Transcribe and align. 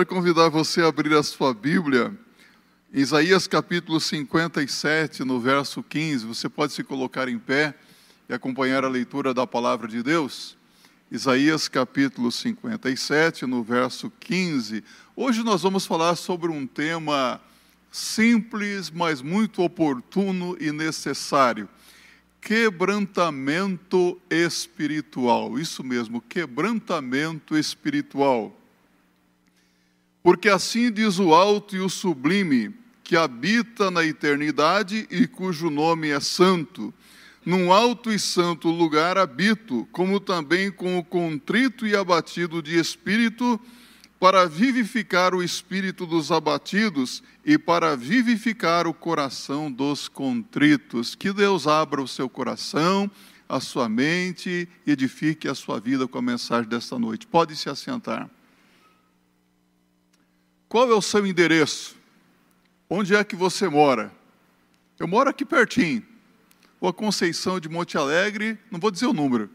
Quero 0.00 0.08
convidar 0.08 0.48
você 0.48 0.80
a 0.80 0.86
abrir 0.86 1.12
a 1.12 1.22
sua 1.22 1.52
Bíblia, 1.52 2.18
Isaías 2.90 3.46
capítulo 3.46 4.00
57, 4.00 5.22
no 5.24 5.38
verso 5.38 5.82
15. 5.82 6.24
Você 6.24 6.48
pode 6.48 6.72
se 6.72 6.82
colocar 6.82 7.28
em 7.28 7.38
pé 7.38 7.74
e 8.26 8.32
acompanhar 8.32 8.82
a 8.82 8.88
leitura 8.88 9.34
da 9.34 9.46
palavra 9.46 9.86
de 9.86 10.02
Deus. 10.02 10.56
Isaías 11.10 11.68
capítulo 11.68 12.32
57, 12.32 13.44
no 13.44 13.62
verso 13.62 14.10
15. 14.20 14.82
Hoje 15.14 15.42
nós 15.42 15.60
vamos 15.60 15.84
falar 15.84 16.16
sobre 16.16 16.50
um 16.50 16.66
tema 16.66 17.38
simples, 17.92 18.88
mas 18.90 19.20
muito 19.20 19.62
oportuno 19.62 20.56
e 20.58 20.72
necessário 20.72 21.68
quebrantamento 22.40 24.18
espiritual. 24.30 25.58
Isso 25.58 25.84
mesmo, 25.84 26.22
quebrantamento 26.22 27.54
espiritual. 27.54 28.56
Porque 30.22 30.48
assim 30.48 30.92
diz 30.92 31.18
o 31.18 31.34
alto 31.34 31.74
e 31.74 31.80
o 31.80 31.88
sublime, 31.88 32.74
que 33.02 33.16
habita 33.16 33.90
na 33.90 34.04
eternidade 34.04 35.06
e 35.10 35.26
cujo 35.26 35.70
nome 35.70 36.10
é 36.10 36.20
santo. 36.20 36.92
Num 37.44 37.72
alto 37.72 38.12
e 38.12 38.18
santo 38.18 38.68
lugar 38.68 39.16
habito, 39.16 39.88
como 39.90 40.20
também 40.20 40.70
com 40.70 40.98
o 40.98 41.04
contrito 41.04 41.86
e 41.86 41.96
abatido 41.96 42.62
de 42.62 42.78
espírito, 42.78 43.58
para 44.20 44.46
vivificar 44.46 45.34
o 45.34 45.42
espírito 45.42 46.04
dos 46.04 46.30
abatidos 46.30 47.22
e 47.42 47.56
para 47.56 47.96
vivificar 47.96 48.86
o 48.86 48.92
coração 48.92 49.72
dos 49.72 50.06
contritos. 50.06 51.14
Que 51.14 51.32
Deus 51.32 51.66
abra 51.66 52.02
o 52.02 52.06
seu 52.06 52.28
coração, 52.28 53.10
a 53.48 53.58
sua 53.58 53.88
mente 53.88 54.68
e 54.86 54.90
edifique 54.92 55.48
a 55.48 55.54
sua 55.54 55.80
vida 55.80 56.06
com 56.06 56.18
a 56.18 56.22
mensagem 56.22 56.68
desta 56.68 56.98
noite. 56.98 57.26
Pode 57.26 57.56
se 57.56 57.70
assentar. 57.70 58.30
Qual 60.70 60.88
é 60.88 60.94
o 60.94 61.02
seu 61.02 61.26
endereço? 61.26 61.96
Onde 62.88 63.12
é 63.12 63.24
que 63.24 63.34
você 63.34 63.68
mora? 63.68 64.12
Eu 65.00 65.08
moro 65.08 65.28
aqui 65.28 65.44
pertinho. 65.44 66.06
Ou 66.80 66.88
a 66.88 66.92
Conceição 66.92 67.58
de 67.58 67.68
Monte 67.68 67.98
Alegre, 67.98 68.56
não 68.70 68.78
vou 68.78 68.92
dizer 68.92 69.06
o 69.06 69.12
número. 69.12 69.50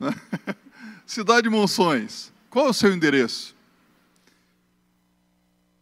Né? 0.00 0.08
Cidade 1.04 1.42
de 1.42 1.50
Monções. 1.50 2.32
Qual 2.48 2.66
é 2.66 2.70
o 2.70 2.72
seu 2.72 2.90
endereço? 2.94 3.54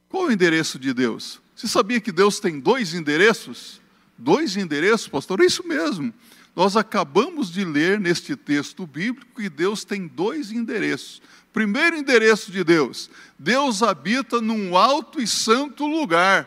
Qual 0.08 0.24
é 0.24 0.26
o 0.30 0.32
endereço 0.32 0.80
de 0.80 0.92
Deus? 0.92 1.40
Você 1.54 1.68
sabia 1.68 2.00
que 2.00 2.10
Deus 2.10 2.40
tem 2.40 2.58
dois 2.58 2.92
endereços? 2.92 3.80
Dois 4.18 4.56
endereços, 4.56 5.06
pastor? 5.06 5.42
É 5.42 5.44
isso 5.44 5.64
mesmo. 5.64 6.12
Nós 6.56 6.76
acabamos 6.76 7.52
de 7.52 7.64
ler 7.64 8.00
neste 8.00 8.34
texto 8.34 8.84
bíblico 8.84 9.40
que 9.40 9.48
Deus 9.48 9.84
tem 9.84 10.08
dois 10.08 10.50
endereços. 10.50 11.22
Primeiro 11.56 11.96
endereço 11.96 12.52
de 12.52 12.62
Deus: 12.62 13.08
Deus 13.38 13.82
habita 13.82 14.42
num 14.42 14.76
alto 14.76 15.22
e 15.22 15.26
santo 15.26 15.86
lugar. 15.86 16.46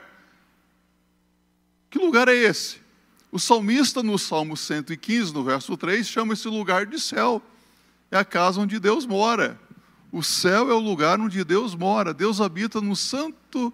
Que 1.89 1.97
lugar 1.97 2.27
é 2.27 2.35
esse? 2.35 2.77
O 3.31 3.39
salmista, 3.39 4.03
no 4.03 4.19
Salmo 4.19 4.55
115, 4.55 5.33
no 5.33 5.43
verso 5.43 5.75
3, 5.75 6.07
chama 6.07 6.33
esse 6.33 6.47
lugar 6.47 6.85
de 6.85 6.99
céu. 6.99 7.41
É 8.11 8.19
a 8.19 8.23
casa 8.23 8.61
onde 8.61 8.79
Deus 8.79 9.07
mora. 9.07 9.59
O 10.11 10.21
céu 10.21 10.69
é 10.69 10.75
o 10.75 10.79
lugar 10.79 11.19
onde 11.19 11.43
Deus 11.43 11.73
mora. 11.73 12.13
Deus 12.13 12.39
habita 12.39 12.79
no 12.79 12.95
santo 12.95 13.73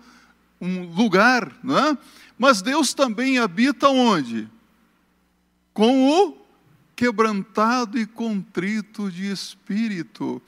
um 0.62 0.86
lugar, 0.86 1.52
não 1.62 1.78
é? 1.78 1.98
Mas 2.40 2.62
Deus 2.62 2.94
também 2.94 3.40
habita 3.40 3.90
onde? 3.90 4.48
Com 5.74 6.10
o 6.10 6.38
quebrantado 6.96 8.00
e 8.00 8.06
contrito 8.06 9.12
de 9.12 9.30
espírito. 9.30 10.42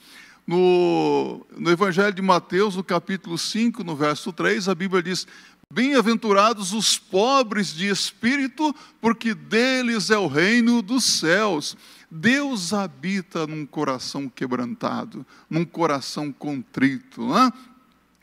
No, 0.47 1.45
no 1.57 1.69
Evangelho 1.69 2.13
de 2.13 2.21
Mateus, 2.21 2.77
no 2.77 2.83
capítulo 2.83 3.37
5, 3.37 3.83
no 3.83 3.97
verso 3.97 4.31
3, 4.31 4.69
a 4.69 4.73
Bíblia 4.73 5.03
diz: 5.03 5.27
Bem-aventurados 5.71 6.71
os 6.71 6.97
pobres 6.97 7.73
de 7.73 7.87
espírito, 7.87 8.73
porque 9.01 9.33
deles 9.33 10.09
é 10.09 10.17
o 10.17 10.27
reino 10.27 10.81
dos 10.81 11.03
céus. 11.03 11.75
Deus 12.09 12.71
habita 12.71 13.45
num 13.45 13.65
coração 13.65 14.29
quebrantado, 14.29 15.25
num 15.49 15.65
coração 15.65 16.31
contrito. 16.31 17.21
Não 17.21 17.37
é? 17.37 17.51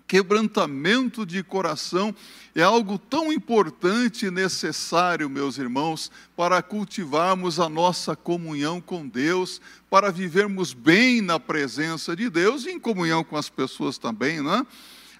Quebrantamento 0.07 1.25
de 1.25 1.43
coração 1.43 2.15
é 2.55 2.63
algo 2.63 2.99
tão 2.99 3.33
importante 3.33 4.27
e 4.27 4.31
necessário, 4.31 5.31
meus 5.31 5.57
irmãos, 5.57 6.11
para 6.37 6.63
cultivarmos 6.63 7.59
a 7.59 7.71
nossa 7.71 8.15
comunhão 8.15 8.83
com 8.83 9.09
Deus, 9.09 9.63
para 9.89 10.13
vivermos 10.13 10.75
bem 10.75 11.23
na 11.23 11.41
presença 11.41 12.15
de 12.15 12.29
Deus 12.29 12.67
e 12.67 12.71
em 12.71 12.79
comunhão 12.79 13.25
com 13.25 13.37
as 13.37 13.49
pessoas 13.49 13.97
também, 13.97 14.43
né? 14.43 14.67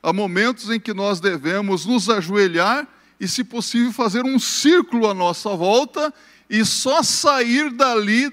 Há 0.03 0.13
momentos 0.13 0.69
em 0.69 0.79
que 0.79 0.93
nós 0.93 1.19
devemos 1.19 1.87
nos 1.87 2.11
ajoelhar 2.11 2.87
e, 3.19 3.27
se 3.27 3.43
possível, 3.43 3.91
fazer 3.91 4.23
um 4.23 4.39
círculo 4.39 5.09
à 5.09 5.15
nossa 5.15 5.57
volta 5.57 6.13
e 6.49 6.63
só 6.63 7.03
sair 7.03 7.71
dali 7.71 8.31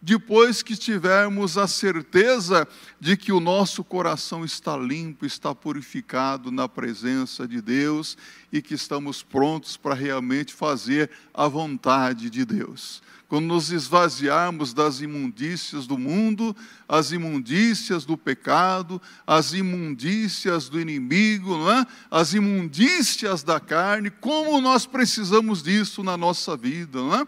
depois 0.00 0.62
que 0.62 0.76
tivermos 0.76 1.58
a 1.58 1.66
certeza 1.66 2.66
de 3.00 3.16
que 3.16 3.32
o 3.32 3.40
nosso 3.40 3.82
coração 3.82 4.44
está 4.44 4.76
limpo, 4.76 5.26
está 5.26 5.54
purificado 5.54 6.50
na 6.52 6.68
presença 6.68 7.46
de 7.46 7.60
Deus 7.60 8.16
e 8.52 8.62
que 8.62 8.74
estamos 8.74 9.22
prontos 9.22 9.76
para 9.76 9.94
realmente 9.94 10.54
fazer 10.54 11.10
a 11.34 11.48
vontade 11.48 12.30
de 12.30 12.44
Deus. 12.44 13.02
Quando 13.28 13.44
nos 13.44 13.70
esvaziarmos 13.70 14.72
das 14.72 15.02
imundícias 15.02 15.86
do 15.86 15.98
mundo, 15.98 16.56
as 16.88 17.12
imundícias 17.12 18.06
do 18.06 18.16
pecado, 18.16 19.02
as 19.26 19.52
imundícias 19.52 20.70
do 20.70 20.80
inimigo, 20.80 21.58
não 21.58 21.70
é? 21.70 21.86
as 22.10 22.32
imundícias 22.32 23.42
da 23.42 23.60
carne, 23.60 24.08
como 24.08 24.58
nós 24.62 24.86
precisamos 24.86 25.62
disso 25.62 26.02
na 26.02 26.16
nossa 26.16 26.56
vida, 26.56 27.00
não 27.00 27.16
é? 27.16 27.26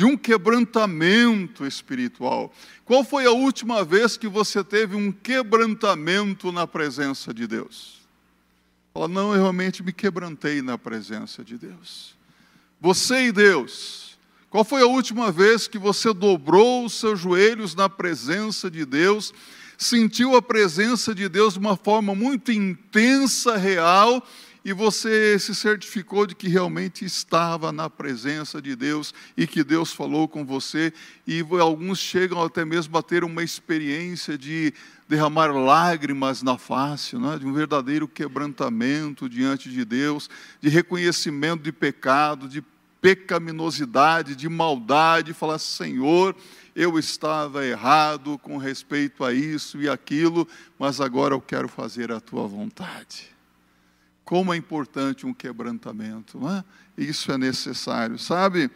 De 0.00 0.06
um 0.06 0.16
quebrantamento 0.16 1.66
espiritual. 1.66 2.50
Qual 2.86 3.04
foi 3.04 3.26
a 3.26 3.32
última 3.32 3.84
vez 3.84 4.16
que 4.16 4.26
você 4.26 4.64
teve 4.64 4.96
um 4.96 5.12
quebrantamento 5.12 6.50
na 6.50 6.66
presença 6.66 7.34
de 7.34 7.46
Deus? 7.46 8.00
Fala, 8.94 9.06
não, 9.06 9.34
eu 9.34 9.42
realmente 9.42 9.82
me 9.82 9.92
quebrantei 9.92 10.62
na 10.62 10.78
presença 10.78 11.44
de 11.44 11.58
Deus. 11.58 12.16
Você 12.80 13.26
e 13.26 13.30
Deus. 13.30 14.18
Qual 14.48 14.64
foi 14.64 14.80
a 14.80 14.86
última 14.86 15.30
vez 15.30 15.68
que 15.68 15.76
você 15.76 16.14
dobrou 16.14 16.86
os 16.86 16.94
seus 16.94 17.20
joelhos 17.20 17.74
na 17.74 17.90
presença 17.90 18.70
de 18.70 18.86
Deus, 18.86 19.34
sentiu 19.76 20.34
a 20.34 20.40
presença 20.40 21.14
de 21.14 21.28
Deus 21.28 21.52
de 21.52 21.58
uma 21.58 21.76
forma 21.76 22.14
muito 22.14 22.50
intensa, 22.50 23.58
real, 23.58 24.26
e 24.64 24.72
você 24.72 25.38
se 25.38 25.54
certificou 25.54 26.26
de 26.26 26.34
que 26.34 26.48
realmente 26.48 27.04
estava 27.04 27.72
na 27.72 27.88
presença 27.88 28.60
de 28.60 28.76
Deus 28.76 29.14
e 29.36 29.46
que 29.46 29.64
Deus 29.64 29.92
falou 29.92 30.28
com 30.28 30.44
você, 30.44 30.92
e 31.26 31.44
alguns 31.60 31.98
chegam 31.98 32.42
até 32.42 32.64
mesmo 32.64 32.96
a 32.98 33.02
ter 33.02 33.24
uma 33.24 33.42
experiência 33.42 34.36
de 34.36 34.72
derramar 35.08 35.48
lágrimas 35.48 36.42
na 36.42 36.56
face, 36.56 37.16
né? 37.16 37.38
de 37.38 37.46
um 37.46 37.52
verdadeiro 37.52 38.06
quebrantamento 38.06 39.28
diante 39.28 39.68
de 39.68 39.84
Deus, 39.84 40.28
de 40.60 40.68
reconhecimento 40.68 41.62
de 41.62 41.72
pecado, 41.72 42.48
de 42.48 42.62
pecaminosidade, 43.00 44.36
de 44.36 44.48
maldade, 44.48 45.32
falar: 45.32 45.58
Senhor, 45.58 46.36
eu 46.76 46.98
estava 46.98 47.64
errado 47.64 48.38
com 48.38 48.56
respeito 48.56 49.24
a 49.24 49.32
isso 49.32 49.80
e 49.80 49.88
aquilo, 49.88 50.46
mas 50.78 51.00
agora 51.00 51.34
eu 51.34 51.40
quero 51.40 51.68
fazer 51.68 52.12
a 52.12 52.20
tua 52.20 52.46
vontade. 52.46 53.39
Como 54.30 54.54
é 54.54 54.56
importante 54.56 55.26
um 55.26 55.34
quebrantamento, 55.34 56.38
não 56.38 56.48
é? 56.54 56.64
Isso 56.96 57.32
é 57.32 57.36
necessário, 57.36 58.16
sabe? 58.16 58.70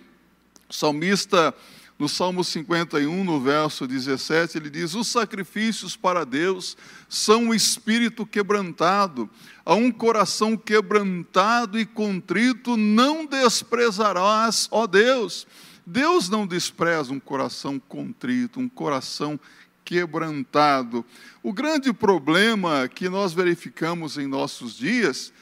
O 0.68 0.74
salmista, 0.74 1.54
no 1.96 2.08
Salmo 2.08 2.42
51, 2.42 3.22
no 3.22 3.40
verso 3.40 3.86
17, 3.86 4.58
ele 4.58 4.68
diz: 4.68 4.94
Os 4.94 5.06
sacrifícios 5.06 5.94
para 5.94 6.26
Deus 6.26 6.76
são 7.08 7.44
um 7.44 7.54
espírito 7.54 8.26
quebrantado, 8.26 9.30
a 9.64 9.74
um 9.74 9.92
coração 9.92 10.56
quebrantado 10.56 11.78
e 11.78 11.86
contrito 11.86 12.76
não 12.76 13.24
desprezarás, 13.24 14.66
ó 14.72 14.88
Deus. 14.88 15.46
Deus 15.86 16.28
não 16.28 16.48
despreza 16.48 17.12
um 17.12 17.20
coração 17.20 17.78
contrito, 17.78 18.58
um 18.58 18.68
coração 18.68 19.38
quebrantado. 19.84 21.04
O 21.44 21.52
grande 21.52 21.92
problema 21.92 22.88
que 22.88 23.08
nós 23.08 23.32
verificamos 23.32 24.18
em 24.18 24.26
nossos 24.26 24.76
dias 24.76 25.32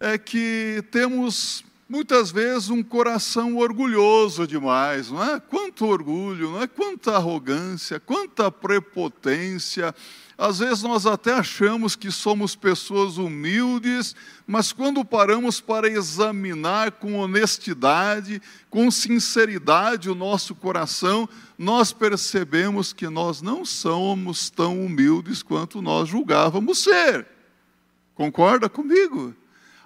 é 0.00 0.16
que 0.16 0.82
temos 0.90 1.62
muitas 1.86 2.30
vezes 2.30 2.70
um 2.70 2.82
coração 2.82 3.58
orgulhoso 3.58 4.46
demais, 4.46 5.10
não 5.10 5.22
é? 5.22 5.38
Quanto 5.38 5.84
orgulho, 5.84 6.52
não 6.52 6.62
é? 6.62 6.66
Quanta 6.66 7.16
arrogância, 7.16 8.00
quanta 8.00 8.50
prepotência. 8.50 9.94
Às 10.38 10.60
vezes 10.60 10.82
nós 10.82 11.04
até 11.04 11.34
achamos 11.34 11.94
que 11.96 12.10
somos 12.10 12.56
pessoas 12.56 13.18
humildes, 13.18 14.16
mas 14.46 14.72
quando 14.72 15.04
paramos 15.04 15.60
para 15.60 15.86
examinar 15.86 16.92
com 16.92 17.18
honestidade, 17.18 18.40
com 18.70 18.90
sinceridade 18.90 20.08
o 20.08 20.14
nosso 20.14 20.54
coração, 20.54 21.28
nós 21.58 21.92
percebemos 21.92 22.94
que 22.94 23.06
nós 23.10 23.42
não 23.42 23.66
somos 23.66 24.48
tão 24.48 24.82
humildes 24.82 25.42
quanto 25.42 25.82
nós 25.82 26.08
julgávamos 26.08 26.78
ser. 26.78 27.26
Concorda 28.14 28.66
comigo? 28.66 29.34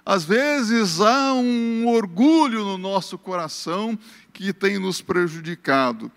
Às 0.05 0.23
vezes 0.23 1.01
há 1.01 1.33
um 1.33 1.87
orgulho 1.87 2.63
no 2.63 2.77
nosso 2.77 3.17
coração 3.17 3.97
que 4.31 4.53
tem 4.53 4.77
nos 4.77 5.01
prejudicado. 5.01 6.11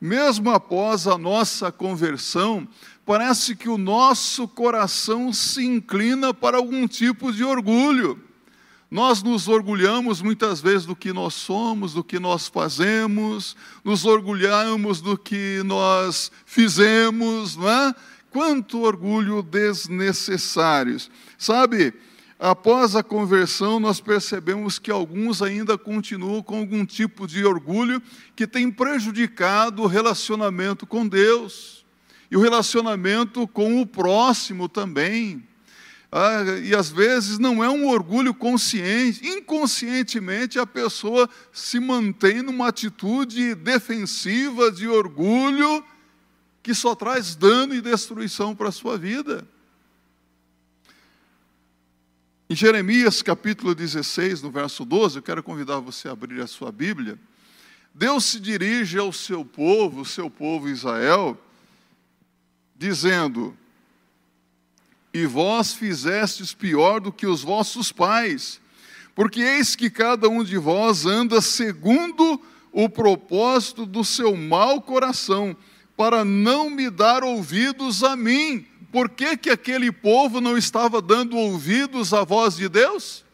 Mesmo 0.00 0.50
após 0.50 1.08
a 1.08 1.18
nossa 1.18 1.72
conversão, 1.72 2.68
parece 3.04 3.56
que 3.56 3.68
o 3.68 3.76
nosso 3.76 4.46
coração 4.46 5.32
se 5.32 5.64
inclina 5.64 6.32
para 6.32 6.56
algum 6.56 6.86
tipo 6.86 7.32
de 7.32 7.42
orgulho. 7.42 8.20
Nós 8.88 9.22
nos 9.22 9.48
orgulhamos 9.48 10.20
muitas 10.20 10.60
vezes 10.60 10.86
do 10.86 10.94
que 10.94 11.12
nós 11.12 11.34
somos, 11.34 11.94
do 11.94 12.04
que 12.04 12.20
nós 12.20 12.46
fazemos, 12.46 13.56
nos 13.82 14.04
orgulhamos 14.04 15.00
do 15.00 15.16
que 15.16 15.62
nós 15.64 16.30
fizemos, 16.44 17.56
não 17.56 17.68
é? 17.68 17.94
Quanto 18.30 18.82
orgulho 18.82 19.42
desnecessário. 19.42 20.98
Sabe, 21.38 21.94
após 22.42 22.96
a 22.96 23.04
conversão, 23.04 23.78
nós 23.78 24.00
percebemos 24.00 24.76
que 24.76 24.90
alguns 24.90 25.40
ainda 25.40 25.78
continuam 25.78 26.42
com 26.42 26.58
algum 26.58 26.84
tipo 26.84 27.24
de 27.24 27.44
orgulho 27.44 28.02
que 28.34 28.48
tem 28.48 28.68
prejudicado 28.68 29.82
o 29.82 29.86
relacionamento 29.86 30.84
com 30.84 31.06
Deus 31.06 31.86
e 32.28 32.36
o 32.36 32.40
relacionamento 32.40 33.46
com 33.46 33.80
o 33.80 33.86
próximo 33.86 34.68
também. 34.68 35.46
Ah, 36.10 36.42
e 36.64 36.74
às 36.74 36.90
vezes 36.90 37.38
não 37.38 37.62
é 37.62 37.70
um 37.70 37.86
orgulho 37.86 38.34
consciente, 38.34 39.24
inconscientemente 39.24 40.58
a 40.58 40.66
pessoa 40.66 41.30
se 41.52 41.78
mantém 41.78 42.42
numa 42.42 42.66
atitude 42.66 43.54
defensiva 43.54 44.72
de 44.72 44.88
orgulho 44.88 45.84
que 46.60 46.74
só 46.74 46.96
traz 46.96 47.36
dano 47.36 47.72
e 47.72 47.80
destruição 47.80 48.52
para 48.52 48.68
a 48.68 48.72
sua 48.72 48.98
vida. 48.98 49.46
Em 52.52 52.54
Jeremias 52.54 53.22
capítulo 53.22 53.74
16, 53.74 54.42
no 54.42 54.50
verso 54.50 54.84
12, 54.84 55.16
eu 55.16 55.22
quero 55.22 55.42
convidar 55.42 55.78
você 55.78 56.06
a 56.06 56.12
abrir 56.12 56.38
a 56.42 56.46
sua 56.46 56.70
Bíblia. 56.70 57.18
Deus 57.94 58.26
se 58.26 58.38
dirige 58.38 58.98
ao 58.98 59.10
seu 59.10 59.42
povo, 59.42 60.02
o 60.02 60.04
seu 60.04 60.28
povo 60.28 60.68
Israel, 60.68 61.42
dizendo: 62.76 63.56
E 65.14 65.24
vós 65.24 65.72
fizestes 65.72 66.52
pior 66.52 67.00
do 67.00 67.10
que 67.10 67.26
os 67.26 67.40
vossos 67.40 67.90
pais, 67.90 68.60
porque 69.14 69.40
eis 69.40 69.74
que 69.74 69.88
cada 69.88 70.28
um 70.28 70.44
de 70.44 70.58
vós 70.58 71.06
anda 71.06 71.40
segundo 71.40 72.38
o 72.70 72.86
propósito 72.86 73.86
do 73.86 74.04
seu 74.04 74.36
mau 74.36 74.82
coração, 74.82 75.56
para 75.96 76.22
não 76.22 76.68
me 76.68 76.90
dar 76.90 77.24
ouvidos 77.24 78.04
a 78.04 78.14
mim 78.14 78.66
por 78.92 79.08
que, 79.08 79.38
que 79.38 79.48
aquele 79.48 79.90
povo 79.90 80.38
não 80.38 80.56
estava 80.56 81.00
dando 81.00 81.34
ouvidos 81.34 82.12
à 82.12 82.24
voz 82.24 82.56
de 82.56 82.68
Deus? 82.68 83.24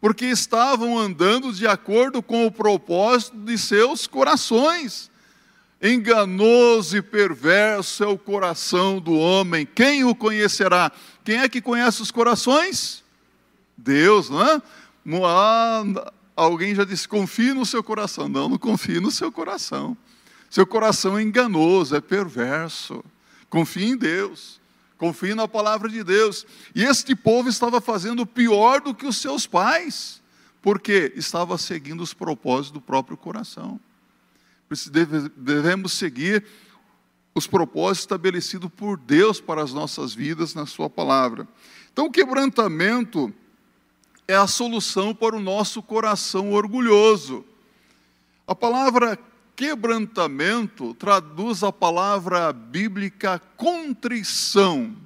Porque 0.00 0.24
estavam 0.24 0.98
andando 0.98 1.52
de 1.52 1.68
acordo 1.68 2.20
com 2.20 2.44
o 2.44 2.50
propósito 2.50 3.36
de 3.36 3.56
seus 3.56 4.08
corações. 4.08 5.08
Enganoso 5.80 6.96
e 6.96 7.02
perverso 7.02 8.02
é 8.02 8.08
o 8.08 8.18
coração 8.18 9.00
do 9.00 9.16
homem. 9.16 9.64
Quem 9.64 10.04
o 10.04 10.16
conhecerá? 10.16 10.90
Quem 11.24 11.38
é 11.38 11.48
que 11.48 11.60
conhece 11.60 12.02
os 12.02 12.10
corações? 12.10 13.04
Deus, 13.76 14.28
não 14.28 14.42
é? 14.44 14.60
Ah, 15.24 16.12
alguém 16.34 16.74
já 16.74 16.82
disse: 16.82 17.06
confie 17.06 17.54
no 17.54 17.64
seu 17.64 17.84
coração. 17.84 18.28
Não, 18.28 18.48
não 18.48 18.58
confie 18.58 18.98
no 18.98 19.12
seu 19.12 19.30
coração. 19.30 19.96
Seu 20.50 20.66
coração 20.66 21.16
é 21.16 21.22
enganoso, 21.22 21.94
é 21.94 22.00
perverso. 22.00 23.04
Confie 23.48 23.90
em 23.90 23.96
Deus. 23.96 24.58
Confie 24.98 25.34
na 25.34 25.46
palavra 25.46 25.88
de 25.88 26.02
Deus. 26.02 26.44
E 26.74 26.84
este 26.84 27.14
povo 27.14 27.48
estava 27.48 27.80
fazendo 27.80 28.26
pior 28.26 28.80
do 28.80 28.92
que 28.92 29.06
os 29.06 29.16
seus 29.16 29.46
pais, 29.46 30.20
porque 30.60 31.12
estava 31.14 31.56
seguindo 31.56 32.02
os 32.02 32.12
propósitos 32.12 32.72
do 32.72 32.80
próprio 32.80 33.16
coração. 33.16 33.80
Devemos 35.36 35.92
seguir 35.92 36.44
os 37.34 37.46
propósitos 37.46 38.00
estabelecidos 38.00 38.70
por 38.76 38.98
Deus 38.98 39.40
para 39.40 39.62
as 39.62 39.72
nossas 39.72 40.12
vidas 40.12 40.52
na 40.52 40.66
Sua 40.66 40.90
palavra. 40.90 41.46
Então, 41.92 42.06
o 42.06 42.10
quebrantamento 42.10 43.32
é 44.26 44.34
a 44.34 44.46
solução 44.46 45.14
para 45.14 45.36
o 45.36 45.40
nosso 45.40 45.80
coração 45.80 46.52
orgulhoso. 46.52 47.44
A 48.46 48.54
palavra 48.54 49.18
quebrantamento 49.58 50.94
traduz 50.94 51.64
a 51.64 51.72
palavra 51.72 52.52
bíblica 52.52 53.42
contrição. 53.56 54.96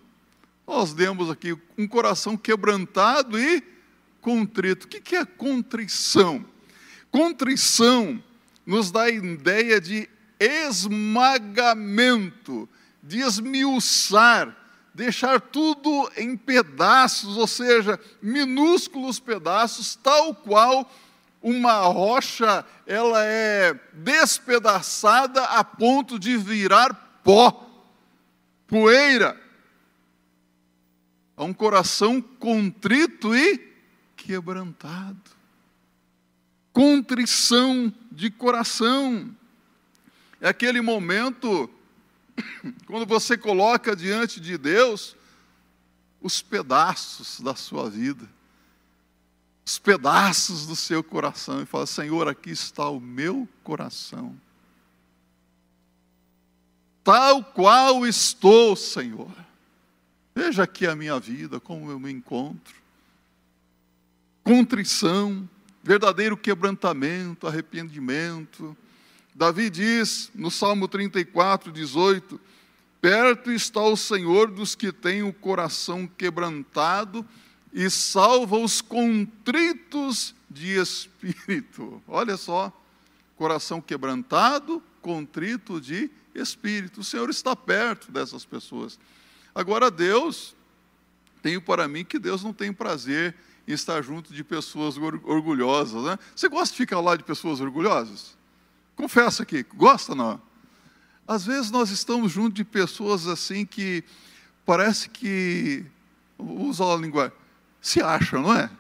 Nós 0.67 0.93
demos 0.93 1.31
aqui 1.31 1.57
um 1.79 1.89
coração 1.89 2.37
quebrantado 2.37 3.41
e 3.41 3.63
contrito. 4.21 4.85
O 4.85 4.91
que 4.91 5.17
é 5.17 5.25
contrição? 5.25 6.45
Contrição 7.11 8.23
nos 8.67 8.91
dá 8.91 9.05
a 9.05 9.11
ideia 9.11 9.81
de 9.81 10.07
esmagamento, 10.39 11.49
de 13.03 13.21
esmiuçar, 13.21 14.55
deixar 14.93 15.41
tudo 15.41 16.13
em 16.15 16.37
pedaços, 16.37 17.39
ou 17.39 17.47
seja, 17.47 17.99
minúsculos 18.21 19.19
pedaços, 19.19 19.95
tal 19.97 20.35
qual 20.35 20.93
uma 21.43 21.81
rocha 21.81 22.65
ela 22.87 23.25
é 23.25 23.75
despedaçada 23.93 25.43
a 25.45 25.65
ponto 25.65 26.19
de 26.19 26.37
virar 26.37 27.21
pó, 27.25 27.69
poeira. 28.67 29.39
É 31.37 31.43
um 31.43 31.53
coração 31.53 32.21
contrito 32.21 33.35
e 33.35 33.59
quebrantado. 34.17 35.21
Contrição 36.73 37.93
de 38.11 38.31
coração. 38.31 39.35
É 40.41 40.49
aquele 40.49 40.81
momento 40.81 41.69
quando 42.87 43.05
você 43.05 43.37
coloca 43.37 43.97
diante 43.97 44.41
de 44.41 44.57
Deus 44.57 45.17
os 46.21 46.41
pedaços 46.41 47.41
da 47.41 47.57
sua 47.57 47.91
vida 47.91 48.29
os 49.65 49.79
pedaços 49.79 50.67
do 50.67 50.75
seu 50.75 51.03
coração 51.03 51.63
e 51.63 51.67
fala: 51.67 51.87
Senhor, 51.87 52.29
aqui 52.29 52.51
está 52.51 52.89
o 52.89 53.01
meu 53.01 53.49
coração. 53.63 54.37
Tal 57.05 57.43
qual 57.43 58.07
estou, 58.07 58.77
Senhor. 58.77 59.31
Veja 60.35 60.63
aqui 60.63 60.87
a 60.87 60.97
minha 60.97 61.19
vida, 61.19 61.61
como 61.61 61.91
eu 61.91 61.99
me 61.99 62.11
encontro. 62.11 62.75
Contrição, 64.43 65.49
verdadeiro 65.83 66.37
quebrantamento, 66.37 67.47
arrependimento. 67.47 68.77
Davi 69.35 69.71
diz 69.71 70.31
no 70.35 70.51
Salmo 70.51 70.89
34, 70.89 71.71
18: 71.71 72.41
Perto 73.01 73.51
está 73.51 73.81
o 73.81 73.97
Senhor 73.97 74.51
dos 74.51 74.75
que 74.75 74.93
têm 74.93 75.23
o 75.23 75.33
coração 75.33 76.07
quebrantado 76.07 77.27
e 77.73 77.89
salva 77.89 78.59
os 78.59 78.81
contritos 78.81 80.35
de 80.51 80.79
espírito. 80.79 82.03
Olha 82.07 82.37
só, 82.37 82.73
coração 83.37 83.81
quebrantado, 83.81 84.83
contrito 85.01 85.81
de 85.81 86.11
espírito. 86.35 87.01
O 87.01 87.05
Senhor 87.05 87.31
está 87.31 87.57
perto 87.57 88.13
dessas 88.13 88.45
pessoas. 88.45 88.99
Agora, 89.55 89.91
Deus, 89.91 90.55
tenho 91.43 91.61
para 91.61 91.89
mim 91.89 92.05
que 92.05 92.19
Deus 92.19 92.43
não 92.43 92.53
tem 92.53 92.73
prazer 92.73 93.35
em 93.67 93.73
estar 93.73 94.03
junto 94.03 94.33
de 94.33 94.45
pessoas 94.45 94.97
orgulhosas. 94.97 96.03
Né? 96.05 96.19
Você 96.35 96.49
gosta 96.49 96.73
de 96.73 96.79
ficar 96.79 97.01
lá 97.01 97.17
de 97.17 97.25
pessoas 97.25 97.61
orgulhosas? 97.61 98.37
Confessa 98.95 99.43
aqui, 99.43 99.63
gosta 99.75 100.15
não? 100.15 100.41
Às 101.27 101.47
vezes 101.47 101.71
nós 101.71 101.91
estamos 101.91 102.33
junto 102.33 102.55
de 102.55 102.65
pessoas 102.65 103.27
assim 103.27 103.65
que 103.65 104.05
parece 104.67 105.09
que, 105.09 105.85
vou 106.37 106.69
usar 106.69 106.93
a 106.93 106.97
linguagem, 106.97 107.33
se 107.83 108.01
acham, 108.01 108.41
não 108.41 108.55
é? 108.55 108.71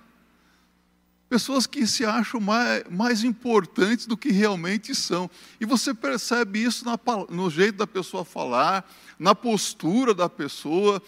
Pessoas 1.28 1.66
que 1.66 1.86
se 1.86 2.04
acham 2.04 2.40
mais, 2.40 2.84
mais 2.88 3.24
importantes 3.24 4.06
do 4.06 4.16
que 4.16 4.30
realmente 4.30 4.94
são. 4.94 5.28
E 5.60 5.64
você 5.64 5.92
percebe 5.92 6.62
isso 6.62 6.84
na, 6.84 6.98
no 7.28 7.50
jeito 7.50 7.78
da 7.78 7.86
pessoa 7.86 8.24
falar, 8.24 8.88
na 9.18 9.34
postura 9.34 10.14
da 10.14 10.28
pessoa. 10.28 11.02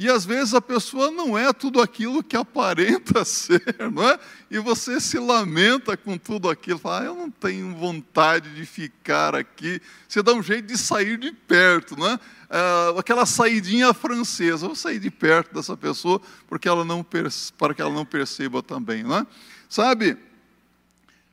E 0.00 0.08
às 0.08 0.24
vezes 0.24 0.54
a 0.54 0.62
pessoa 0.62 1.10
não 1.10 1.36
é 1.36 1.52
tudo 1.52 1.78
aquilo 1.78 2.24
que 2.24 2.34
aparenta 2.34 3.22
ser, 3.26 3.62
não 3.92 4.08
é? 4.08 4.18
E 4.50 4.58
você 4.58 4.98
se 4.98 5.18
lamenta 5.18 5.94
com 5.94 6.16
tudo 6.16 6.48
aquilo, 6.48 6.78
fala, 6.78 7.02
ah, 7.02 7.04
eu 7.04 7.14
não 7.14 7.30
tenho 7.30 7.76
vontade 7.76 8.54
de 8.54 8.64
ficar 8.64 9.34
aqui. 9.34 9.78
Você 10.08 10.22
dá 10.22 10.32
um 10.32 10.42
jeito 10.42 10.68
de 10.68 10.78
sair 10.78 11.18
de 11.18 11.30
perto, 11.30 11.98
não 11.98 12.06
é? 12.06 12.18
Ah, 12.48 12.94
aquela 12.98 13.26
saidinha 13.26 13.92
francesa, 13.92 14.68
vou 14.68 14.74
sair 14.74 14.98
de 14.98 15.10
perto 15.10 15.52
dessa 15.52 15.76
pessoa 15.76 16.18
porque 16.48 16.66
ela 16.66 16.82
não 16.82 17.04
para 17.04 17.74
que 17.74 17.82
ela 17.82 17.92
não 17.92 18.06
perceba 18.06 18.62
também, 18.62 19.02
não 19.02 19.18
é? 19.18 19.26
Sabe? 19.68 20.16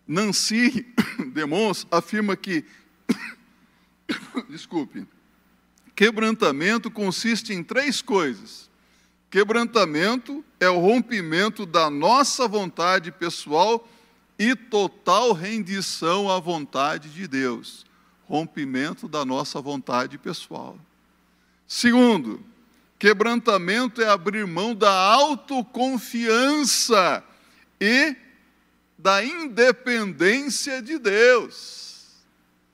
Nancy 0.05 0.85
Demons 1.31 1.87
afirma 1.89 2.35
que, 2.35 2.65
desculpe, 4.49 5.07
Quebrantamento 5.97 6.89
consiste 6.91 7.53
em 7.53 7.63
três 7.63 8.03
coisas. 8.03 8.69
Quebrantamento 9.31 10.45
é 10.59 10.69
o 10.69 10.77
rompimento 10.77 11.65
da 11.65 11.89
nossa 11.89 12.47
vontade 12.47 13.11
pessoal 13.11 13.89
e 14.37 14.55
total 14.55 15.33
rendição 15.33 16.29
à 16.29 16.39
vontade 16.39 17.09
de 17.09 17.27
Deus. 17.27 17.83
Rompimento 18.27 19.07
da 19.07 19.25
nossa 19.25 19.59
vontade 19.59 20.19
pessoal. 20.19 20.77
Segundo, 21.67 22.45
quebrantamento 22.99 23.99
é 23.99 24.07
abrir 24.07 24.45
mão 24.45 24.75
da 24.75 24.91
autoconfiança 24.91 27.23
e 27.81 28.15
da 28.95 29.25
independência 29.25 30.79
de 30.79 30.99
Deus. 30.99 32.05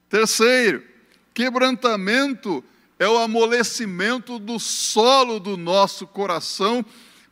Terceiro, 0.10 0.84
quebrantamento 1.34 2.62
é 3.00 3.08
o 3.08 3.18
amolecimento 3.18 4.40
do 4.40 4.60
solo 4.60 5.40
do 5.40 5.58
nosso 5.58 6.06
coração 6.08 6.86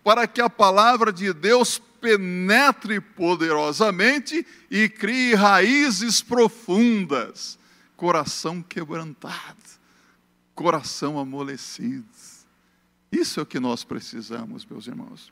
para 0.04 0.28
que 0.28 0.42
a 0.42 0.50
palavra 0.50 1.14
de 1.14 1.32
Deus 1.34 1.80
penetre 2.02 3.00
poderosamente 3.00 4.46
e 4.70 4.90
crie 4.90 5.36
raízes 5.36 6.22
profundas. 6.22 7.60
Coração 7.96 8.64
quebrantado, 8.64 9.58
coração 10.56 11.20
amolecido. 11.20 12.06
Isso 13.12 13.40
é 13.40 13.44
o 13.44 13.46
que 13.46 13.60
nós 13.60 13.84
precisamos, 13.84 14.66
meus 14.66 14.88
irmãos. 14.88 15.32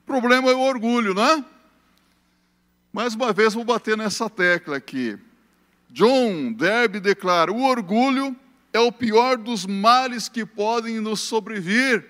O 0.00 0.06
problema 0.06 0.50
é 0.50 0.54
o 0.54 0.60
orgulho, 0.60 1.14
não 1.14 1.24
é? 1.24 1.44
Mais 2.92 3.14
uma 3.14 3.32
vez 3.32 3.54
vou 3.54 3.64
bater 3.64 3.96
nessa 3.96 4.28
tecla 4.28 4.76
aqui. 4.76 5.16
John 5.88 6.52
Derby 6.52 7.00
declara: 7.00 7.52
o 7.52 7.62
orgulho 7.62 8.36
é 8.72 8.78
o 8.78 8.92
pior 8.92 9.36
dos 9.36 9.66
males 9.66 10.28
que 10.28 10.46
podem 10.46 11.00
nos 11.00 11.20
sobrevir. 11.20 12.04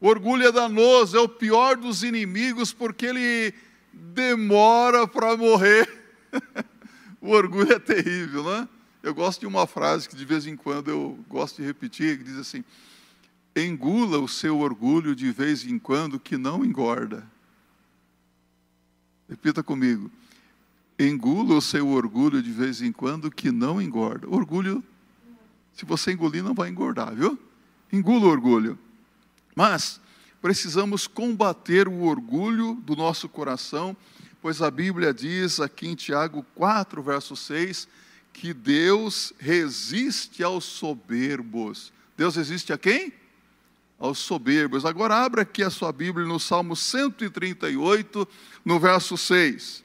O 0.00 0.08
orgulho 0.08 0.46
é 0.46 0.52
danoso, 0.52 1.16
é 1.16 1.20
o 1.20 1.28
pior 1.28 1.76
dos 1.76 2.02
inimigos, 2.02 2.72
porque 2.72 3.06
ele 3.06 3.54
demora 3.92 5.06
para 5.06 5.36
morrer. 5.36 5.88
o 7.20 7.30
orgulho 7.30 7.72
é 7.72 7.78
terrível, 7.78 8.42
não 8.42 8.54
é? 8.54 8.68
Eu 9.02 9.14
gosto 9.14 9.40
de 9.40 9.46
uma 9.46 9.66
frase 9.66 10.08
que 10.08 10.16
de 10.16 10.24
vez 10.24 10.46
em 10.46 10.56
quando 10.56 10.88
eu 10.88 11.18
gosto 11.28 11.60
de 11.60 11.66
repetir, 11.66 12.18
que 12.18 12.24
diz 12.24 12.36
assim: 12.36 12.64
engula 13.56 14.18
o 14.18 14.28
seu 14.28 14.58
orgulho 14.60 15.14
de 15.14 15.30
vez 15.32 15.64
em 15.64 15.78
quando, 15.78 16.20
que 16.20 16.36
não 16.36 16.64
engorda. 16.64 17.26
Repita 19.28 19.62
comigo. 19.62 20.10
Engula 20.98 21.54
o 21.56 21.62
seu 21.62 21.88
orgulho 21.88 22.42
de 22.42 22.50
vez 22.50 22.82
em 22.82 22.92
quando, 22.92 23.30
que 23.30 23.50
não 23.50 23.80
engorda. 23.80 24.28
Orgulho 24.28 24.84
se 25.74 25.84
você 25.84 26.12
engolir, 26.12 26.42
não 26.42 26.54
vai 26.54 26.68
engordar, 26.68 27.14
viu? 27.14 27.38
Engula 27.92 28.26
o 28.26 28.30
orgulho. 28.30 28.78
Mas 29.54 30.00
precisamos 30.40 31.06
combater 31.06 31.86
o 31.88 32.02
orgulho 32.02 32.74
do 32.84 32.96
nosso 32.96 33.28
coração, 33.28 33.96
pois 34.40 34.60
a 34.60 34.70
Bíblia 34.70 35.14
diz 35.14 35.60
aqui 35.60 35.88
em 35.88 35.94
Tiago 35.94 36.44
4, 36.54 37.02
verso 37.02 37.36
6, 37.36 37.86
que 38.32 38.52
Deus 38.52 39.32
resiste 39.38 40.42
aos 40.42 40.64
soberbos. 40.64 41.92
Deus 42.16 42.36
resiste 42.36 42.72
a 42.72 42.78
quem? 42.78 43.12
Aos 43.98 44.18
soberbos. 44.18 44.84
Agora 44.84 45.14
abra 45.14 45.42
aqui 45.42 45.62
a 45.62 45.70
sua 45.70 45.92
Bíblia 45.92 46.26
no 46.26 46.40
Salmo 46.40 46.74
138, 46.74 48.28
no 48.64 48.80
verso 48.80 49.16
6. 49.16 49.84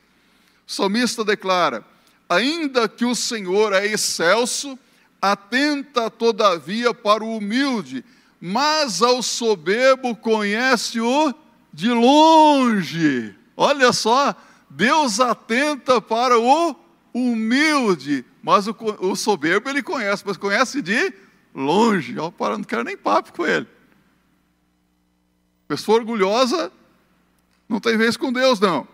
O 0.68 0.72
salmista 0.72 1.24
declara: 1.24 1.86
Ainda 2.28 2.90
que 2.90 3.06
o 3.06 3.14
Senhor 3.14 3.74
é 3.74 3.86
excelso, 3.86 4.78
atenta 5.22 6.10
todavia 6.10 6.94
para 6.94 7.24
o 7.24 7.38
humilde, 7.38 8.04
mas 8.40 9.02
ao 9.02 9.22
soberbo 9.22 10.16
conhece-o 10.16 11.34
de 11.74 11.90
longe. 11.90 13.36
Olha 13.56 13.92
só, 13.92 14.36
Deus 14.70 15.20
atenta 15.20 16.00
para 16.02 16.40
o 16.40 16.76
humilde, 17.14 18.26
mas 18.44 18.68
o, 18.68 18.76
o 19.00 19.16
soberbo 19.16 19.70
ele 19.70 19.82
conhece, 19.82 20.24
mas 20.26 20.38
conhece 20.38 20.82
de 20.82 21.14
longe. 21.54 22.16
Eu 22.16 22.34
não 22.40 22.64
quero 22.64 22.84
nem 22.84 22.96
papo 22.96 23.34
com 23.34 23.46
ele. 23.46 23.68
Pessoa 25.68 25.98
orgulhosa 25.98 26.72
não 27.68 27.80
tem 27.80 27.98
vez 27.98 28.16
com 28.16 28.32
Deus, 28.32 28.60
não. 28.60 28.88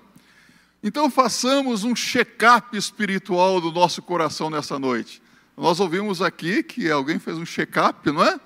Então 0.84 1.10
façamos 1.10 1.86
um 1.86 1.96
check-up 1.96 2.76
espiritual 2.76 3.62
do 3.62 3.72
nosso 3.72 4.02
coração 4.02 4.50
nessa 4.50 4.78
noite. 4.78 5.23
Nós 5.56 5.80
ouvimos 5.80 6.20
aqui 6.20 6.64
que 6.64 6.90
alguém 6.90 7.20
fez 7.20 7.38
um 7.38 7.46
check-up, 7.46 8.12
não 8.12 8.24
é? 8.24 8.40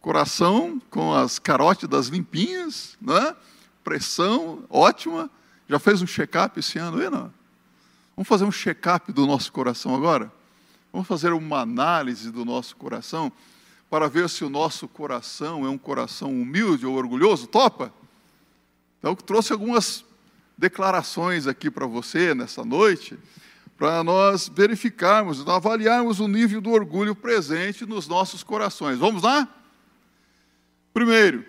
Coração 0.00 0.80
com 0.88 1.12
as 1.14 1.38
carótidas 1.38 2.06
limpinhas, 2.06 2.96
não 3.00 3.16
é? 3.16 3.36
Pressão 3.84 4.64
ótima. 4.70 5.30
Já 5.68 5.78
fez 5.78 6.00
um 6.00 6.06
check-up 6.06 6.58
esse 6.58 6.78
ano 6.78 6.98
aí, 6.98 7.10
não? 7.10 7.32
Vamos 8.16 8.28
fazer 8.28 8.44
um 8.44 8.50
check-up 8.50 9.12
do 9.12 9.26
nosso 9.26 9.52
coração 9.52 9.94
agora? 9.94 10.32
Vamos 10.90 11.06
fazer 11.06 11.32
uma 11.32 11.60
análise 11.60 12.30
do 12.30 12.46
nosso 12.46 12.76
coração 12.76 13.30
para 13.90 14.08
ver 14.08 14.28
se 14.30 14.42
o 14.42 14.48
nosso 14.48 14.88
coração 14.88 15.66
é 15.66 15.68
um 15.68 15.78
coração 15.78 16.30
humilde 16.30 16.86
ou 16.86 16.94
orgulhoso? 16.94 17.46
Topa? 17.46 17.92
Então, 18.98 19.14
trouxe 19.14 19.52
algumas 19.52 20.02
declarações 20.56 21.46
aqui 21.46 21.70
para 21.70 21.86
você 21.86 22.34
nessa 22.34 22.64
noite 22.64 23.18
para 23.82 24.04
nós 24.04 24.48
verificarmos, 24.48 25.44
avaliarmos 25.44 26.20
o 26.20 26.28
nível 26.28 26.60
do 26.60 26.70
orgulho 26.70 27.16
presente 27.16 27.84
nos 27.84 28.06
nossos 28.06 28.44
corações. 28.44 28.96
Vamos 28.96 29.24
lá? 29.24 29.48
Primeiro, 30.94 31.44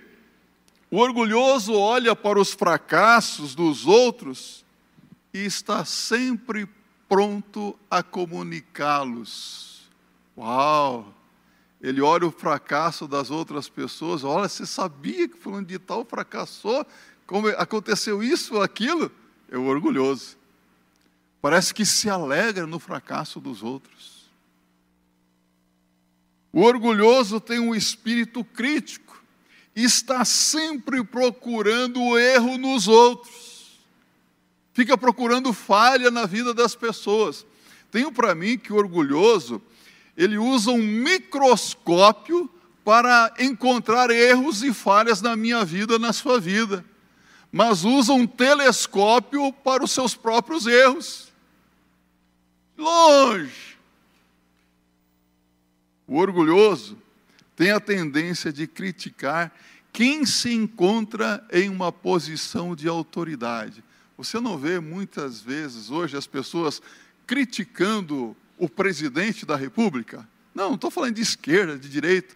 o 0.89 0.97
orgulhoso 0.97 1.75
olha 1.75 2.15
para 2.15 2.39
os 2.39 2.51
fracassos 2.51 3.53
dos 3.53 3.85
outros 3.85 4.65
e 5.31 5.45
está 5.45 5.85
sempre 5.85 6.67
pronto 7.07 7.77
a 7.87 8.01
comunicá-los. 8.01 9.87
Uau! 10.35 11.13
Ele 11.79 12.01
olha 12.01 12.25
o 12.25 12.31
fracasso 12.31 13.07
das 13.07 13.29
outras 13.29 13.69
pessoas, 13.69 14.23
olha, 14.23 14.49
você 14.49 14.65
sabia 14.65 15.29
que 15.29 15.37
fulano 15.37 15.67
de 15.67 15.77
tal 15.77 16.03
fracassou? 16.03 16.83
Como 17.27 17.49
aconteceu 17.49 18.23
isso 18.23 18.55
ou 18.55 18.63
aquilo? 18.63 19.11
É 19.51 19.55
o 19.55 19.65
orgulhoso. 19.65 20.41
Parece 21.43 21.73
que 21.73 21.85
se 21.85 22.09
alegra 22.09 22.65
no 22.65 22.79
fracasso 22.79 23.38
dos 23.38 23.62
outros. 23.62 24.31
O 26.53 26.62
orgulhoso 26.62 27.38
tem 27.38 27.59
um 27.59 27.75
espírito 27.75 28.45
crítico 28.45 29.21
e 29.75 29.83
está 29.83 30.23
sempre 30.23 31.03
procurando 31.03 32.01
o 32.01 32.17
erro 32.17 32.57
nos 32.57 32.88
outros. 32.88 33.77
Fica 34.71 34.97
procurando 34.97 35.51
falha 35.51 36.09
na 36.09 36.25
vida 36.25 36.53
das 36.53 36.75
pessoas. 36.75 37.45
Tenho 37.91 38.09
para 38.09 38.33
mim 38.33 38.57
que 38.57 38.71
o 38.71 38.77
orgulhoso, 38.77 39.62
ele 40.15 40.38
usa 40.38 40.71
um 40.71 40.77
microscópio 40.77 42.50
para 42.85 43.33
encontrar 43.38 44.09
erros 44.12 44.63
e 44.63 44.73
falhas 44.73 45.21
na 45.21 45.35
minha 45.35 45.65
vida, 45.65 46.00
na 46.00 46.13
sua 46.13 46.39
vida. 46.39 46.85
Mas 47.51 47.83
usa 47.83 48.13
um 48.13 48.25
telescópio 48.25 49.51
para 49.51 49.83
os 49.83 49.91
seus 49.91 50.15
próprios 50.15 50.65
erros 50.65 51.32
longe. 52.77 53.77
O 56.07 56.17
orgulhoso 56.17 56.97
tem 57.55 57.71
a 57.71 57.79
tendência 57.79 58.51
de 58.51 58.67
criticar 58.67 59.51
quem 59.91 60.25
se 60.25 60.51
encontra 60.51 61.45
em 61.51 61.69
uma 61.69 61.91
posição 61.91 62.75
de 62.75 62.87
autoridade. 62.87 63.83
Você 64.17 64.39
não 64.39 64.57
vê 64.57 64.79
muitas 64.79 65.41
vezes 65.41 65.89
hoje 65.89 66.17
as 66.17 66.27
pessoas 66.27 66.81
criticando 67.27 68.35
o 68.57 68.67
presidente 68.67 69.45
da 69.45 69.55
República? 69.55 70.27
Não, 70.53 70.69
não 70.69 70.75
estou 70.75 70.91
falando 70.91 71.15
de 71.15 71.21
esquerda, 71.21 71.77
de 71.77 71.89
direita. 71.89 72.35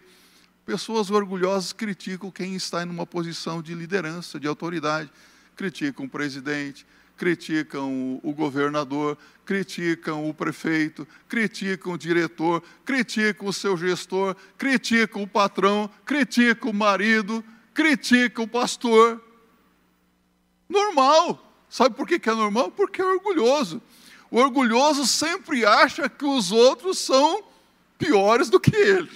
Pessoas 0.64 1.10
orgulhosas 1.10 1.72
criticam 1.72 2.30
quem 2.30 2.54
está 2.54 2.82
em 2.82 2.88
uma 2.88 3.06
posição 3.06 3.62
de 3.62 3.74
liderança, 3.74 4.38
de 4.38 4.46
autoridade. 4.46 5.10
Criticam 5.56 6.06
o 6.06 6.08
presidente, 6.08 6.86
criticam 7.18 8.20
o 8.22 8.32
governador, 8.32 9.18
criticam 9.44 10.28
o 10.28 10.32
prefeito, 10.32 11.06
criticam 11.28 11.92
o 11.92 11.98
diretor, 11.98 12.62
criticam 12.84 13.48
o 13.48 13.52
seu 13.52 13.76
gestor, 13.76 14.36
criticam 14.56 15.22
o 15.22 15.26
patrão, 15.26 15.90
criticam 16.06 16.70
o 16.70 16.74
marido, 16.74 17.44
criticam 17.74 18.44
o 18.44 18.48
pastor. 18.48 19.22
Normal. 20.68 21.44
Sabe 21.68 21.94
por 21.94 22.06
que 22.06 22.30
é 22.30 22.34
normal? 22.34 22.70
Porque 22.70 23.02
é 23.02 23.04
orgulhoso. 23.04 23.82
O 24.30 24.38
orgulhoso 24.38 25.06
sempre 25.06 25.66
acha 25.66 26.08
que 26.08 26.24
os 26.24 26.52
outros 26.52 26.98
são 26.98 27.42
piores 27.98 28.48
do 28.48 28.60
que 28.60 28.74
ele. 28.74 29.10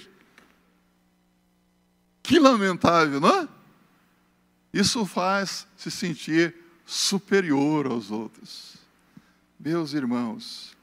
Que 2.21 2.37
lamentável, 2.37 3.19
não 3.19 3.29
é? 3.29 3.47
Isso 4.73 5.05
faz 5.05 5.67
se 5.77 5.89
sentir 5.89 6.62
superior 6.93 7.87
aos 7.87 8.11
outros. 8.11 8.75
Meus 9.59 9.93
irmãos, 9.93 10.77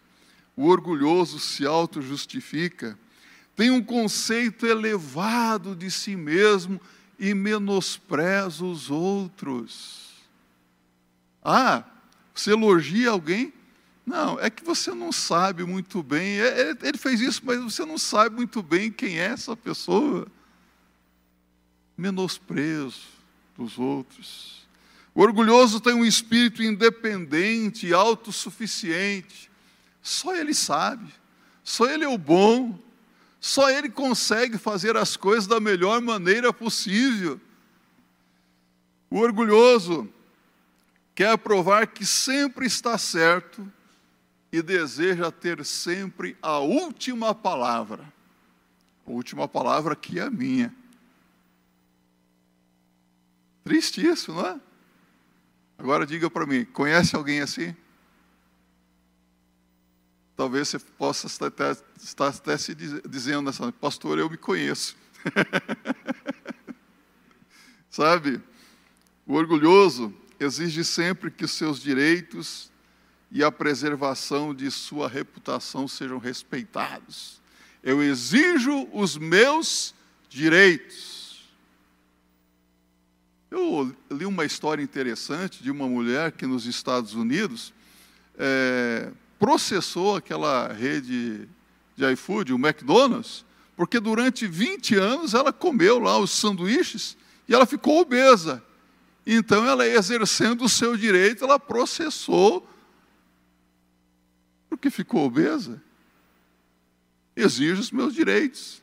o 0.57 0.67
orgulhoso 0.67 1.38
se 1.38 1.64
auto-justifica, 1.64 2.99
tem 3.55 3.71
um 3.71 3.83
conceito 3.83 4.67
elevado 4.67 5.76
de 5.76 5.88
si 5.88 6.17
mesmo 6.17 6.81
e 7.17 7.33
menospreza 7.33 8.64
os 8.64 8.90
outros. 8.90 10.11
Ah, 11.45 11.85
você 12.35 12.50
elogia 12.50 13.11
alguém? 13.11 13.52
Não, 14.05 14.40
é 14.40 14.50
que 14.50 14.64
você 14.64 14.93
não 14.93 15.12
sabe 15.12 15.64
muito 15.64 16.02
bem. 16.02 16.40
É, 16.40 16.71
é, 16.71 16.76
ele 16.83 16.99
fez 16.99 17.21
isso, 17.21 17.43
mas 17.45 17.61
você 17.61 17.85
não 17.85 17.99
sabe 17.99 18.35
muito 18.35 18.62
bem 18.62 18.90
quem 18.90 19.21
é 19.21 19.26
essa 19.26 19.57
pessoa. 19.57 20.26
Menosprezo 21.97 23.02
dos 23.57 23.79
outros. 23.79 24.60
O 25.14 25.23
orgulhoso 25.23 25.81
tem 25.81 25.95
um 25.95 26.05
espírito 26.05 26.62
independente 26.62 27.87
e 27.87 27.93
autossuficiente. 27.93 29.50
Só 30.02 30.35
ele 30.35 30.55
sabe. 30.55 31.12
Só 31.64 31.87
ele 31.87 32.05
é 32.05 32.09
o 32.09 32.19
bom. 32.19 32.79
Só 33.40 33.71
ele 33.71 33.88
consegue 33.88 34.59
fazer 34.59 34.97
as 34.97 35.17
coisas 35.17 35.47
da 35.47 35.59
melhor 35.59 36.00
maneira 36.00 36.52
possível. 36.52 37.40
O 39.11 39.19
orgulhoso 39.19 40.09
quer 41.14 41.37
provar 41.38 41.88
que 41.88 42.07
sempre 42.07 42.67
está 42.67 42.97
certo 42.97 43.71
e 44.52 44.62
deseja 44.62 45.31
ter 45.31 45.64
sempre 45.64 46.37
a 46.40 46.59
última 46.59 47.35
palavra. 47.35 48.05
A 49.07 49.11
última 49.11 49.49
palavra 49.49 49.97
que 49.97 50.21
é 50.21 50.23
a 50.23 50.31
minha. 50.31 50.75
Triste 53.64 54.05
isso, 54.05 54.33
não 54.33 54.47
é? 54.47 54.61
Agora 55.81 56.05
diga 56.05 56.29
para 56.29 56.45
mim, 56.45 56.67
conhece 56.67 57.17
alguém 57.17 57.41
assim? 57.41 57.75
Talvez 60.37 60.69
você 60.69 60.79
possa 60.79 61.27
estar 61.27 61.47
até, 61.47 61.75
estar 61.97 62.29
até 62.29 62.59
se 62.59 62.75
dizendo 62.75 63.47
nessa, 63.47 63.73
pastor, 63.73 64.19
eu 64.19 64.29
me 64.29 64.37
conheço. 64.37 64.95
Sabe? 67.89 68.43
O 69.27 69.33
orgulhoso 69.33 70.15
exige 70.39 70.85
sempre 70.85 71.31
que 71.31 71.49
seus 71.49 71.81
direitos 71.81 72.71
e 73.31 73.43
a 73.43 73.51
preservação 73.51 74.55
de 74.55 74.71
sua 74.71 75.09
reputação 75.09 75.89
sejam 75.89 76.19
respeitados. 76.19 77.41
Eu 77.83 78.03
exijo 78.03 78.87
os 78.93 79.17
meus 79.17 79.95
direitos. 80.29 81.20
Eu 83.50 83.95
li 84.11 84.25
uma 84.25 84.45
história 84.45 84.83
interessante 84.83 85.62
de 85.62 85.71
uma 85.71 85.88
mulher 85.88 86.30
que 86.30 86.47
nos 86.47 86.66
Estados 86.66 87.14
Unidos 87.14 87.73
é, 88.38 89.11
processou 89.38 90.16
aquela 90.16 90.73
rede 90.73 91.49
de 91.97 92.12
iFood, 92.12 92.52
o 92.52 92.57
McDonald's, 92.57 93.45
porque 93.76 93.99
durante 93.99 94.47
20 94.47 94.95
anos 94.95 95.35
ela 95.35 95.52
comeu 95.52 95.99
lá 95.99 96.16
os 96.16 96.30
sanduíches 96.30 97.16
e 97.49 97.54
ela 97.54 97.66
ficou 97.66 98.00
obesa. 98.00 98.62
Então, 99.26 99.66
ela 99.66 99.87
exercendo 99.87 100.64
o 100.64 100.69
seu 100.69 100.97
direito, 100.97 101.45
ela 101.45 101.59
processou 101.59 102.66
porque 104.69 104.88
ficou 104.90 105.26
obesa. 105.26 105.83
Exige 107.35 107.80
os 107.80 107.90
meus 107.90 108.14
direitos. 108.14 108.80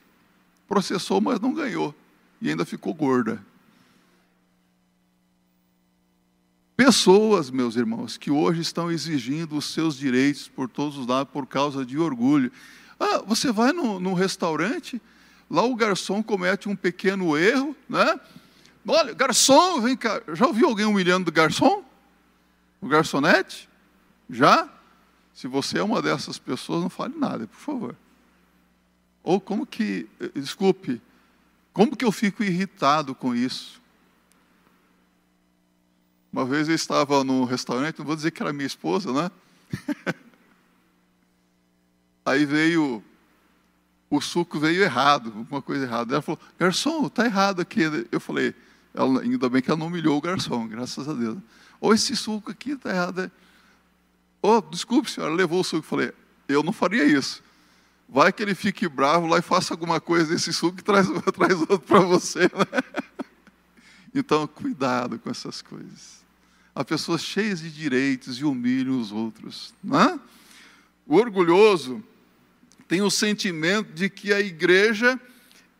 Processou, 0.67 1.21
mas 1.21 1.39
não 1.39 1.53
ganhou. 1.53 1.95
E 2.41 2.49
ainda 2.49 2.65
ficou 2.65 2.93
gorda. 2.93 3.43
Pessoas, 6.77 7.49
meus 7.49 7.75
irmãos, 7.75 8.17
que 8.17 8.29
hoje 8.29 8.61
estão 8.61 8.91
exigindo 8.91 9.57
os 9.57 9.65
seus 9.65 9.97
direitos 9.97 10.47
por 10.47 10.69
todos 10.69 10.95
os 10.95 11.07
lados 11.07 11.33
por 11.33 11.47
causa 11.47 11.83
de 11.83 11.97
orgulho. 11.97 12.51
Ah, 12.99 13.23
você 13.25 13.51
vai 13.51 13.73
num, 13.73 13.99
num 13.99 14.13
restaurante, 14.13 15.01
lá 15.49 15.63
o 15.63 15.75
garçom 15.75 16.21
comete 16.21 16.69
um 16.69 16.75
pequeno 16.75 17.35
erro, 17.35 17.75
né? 17.89 18.19
Olha, 18.87 19.11
garçom, 19.11 19.81
vem 19.81 19.97
cá. 19.97 20.21
Já 20.35 20.45
ouviu 20.45 20.67
alguém 20.67 20.85
humilhando 20.85 21.31
o 21.31 21.33
garçom? 21.33 21.83
O 22.79 22.87
garçonete? 22.87 23.67
Já? 24.29 24.69
Se 25.33 25.47
você 25.47 25.79
é 25.79 25.83
uma 25.83 25.99
dessas 25.99 26.37
pessoas, 26.37 26.83
não 26.83 26.91
fale 26.91 27.17
nada, 27.17 27.47
por 27.47 27.57
favor. 27.57 27.95
Ou 29.23 29.41
como 29.41 29.65
que, 29.65 30.07
eh, 30.19 30.29
desculpe, 30.35 31.01
como 31.73 31.97
que 31.97 32.05
eu 32.05 32.11
fico 32.11 32.43
irritado 32.43 33.15
com 33.15 33.33
isso? 33.33 33.81
Uma 36.31 36.45
vez 36.45 36.67
eu 36.67 36.75
estava 36.75 37.23
num 37.23 37.43
restaurante, 37.43 37.99
não 37.99 38.05
vou 38.05 38.15
dizer 38.15 38.31
que 38.31 38.41
era 38.41 38.53
minha 38.53 38.67
esposa, 38.67 39.11
né? 39.11 39.31
Aí 42.25 42.45
veio, 42.45 43.03
o 44.09 44.19
suco 44.19 44.59
veio 44.59 44.83
errado, 44.83 45.33
alguma 45.35 45.61
coisa 45.61 45.85
errada. 45.85 46.15
Ela 46.15 46.21
falou, 46.21 46.39
garçom, 46.59 47.07
está 47.07 47.25
errado 47.25 47.61
aqui. 47.61 47.81
Eu 48.11 48.19
falei, 48.19 48.53
ela, 48.93 49.21
ainda 49.21 49.49
bem 49.49 49.61
que 49.61 49.69
ela 49.69 49.79
não 49.79 49.87
humilhou 49.87 50.17
o 50.17 50.21
garçom, 50.21 50.67
graças 50.67 51.07
a 51.07 51.13
Deus. 51.13 51.37
Ou 51.79 51.93
esse 51.93 52.15
suco 52.15 52.51
aqui 52.51 52.71
está 52.71 52.89
errado. 52.89 53.31
Oh, 54.41 54.61
desculpe, 54.61 55.09
senhora, 55.09 55.33
levou 55.33 55.61
o 55.61 55.63
suco. 55.63 55.83
Falei, 55.83 56.11
eu 56.47 56.61
não 56.61 56.73
faria 56.73 57.03
isso. 57.03 57.41
Vai 58.09 58.31
que 58.31 58.41
ele 58.41 58.55
fique 58.55 58.87
bravo 58.87 59.27
lá 59.27 59.37
e 59.37 59.41
faça 59.41 59.73
alguma 59.73 59.99
coisa 59.99 60.33
desse 60.33 60.53
suco 60.53 60.79
e 60.79 60.83
traz, 60.83 61.07
traz 61.33 61.59
outro 61.61 61.79
para 61.79 61.99
você. 61.99 62.41
Né? 62.41 62.47
Então, 64.17 64.47
cuidado 64.47 65.19
com 65.19 65.29
essas 65.29 65.61
coisas. 65.61 66.25
Há 66.73 66.83
pessoas 66.83 67.21
cheias 67.21 67.59
de 67.61 67.69
direitos 67.69 68.39
e 68.39 68.43
humilham 68.43 68.99
os 68.99 69.11
outros. 69.11 69.73
Né? 69.83 70.19
O 71.05 71.15
orgulhoso 71.15 72.03
tem 72.87 73.01
o 73.01 73.11
sentimento 73.11 73.93
de 73.93 74.09
que 74.09 74.33
a 74.33 74.39
igreja 74.39 75.19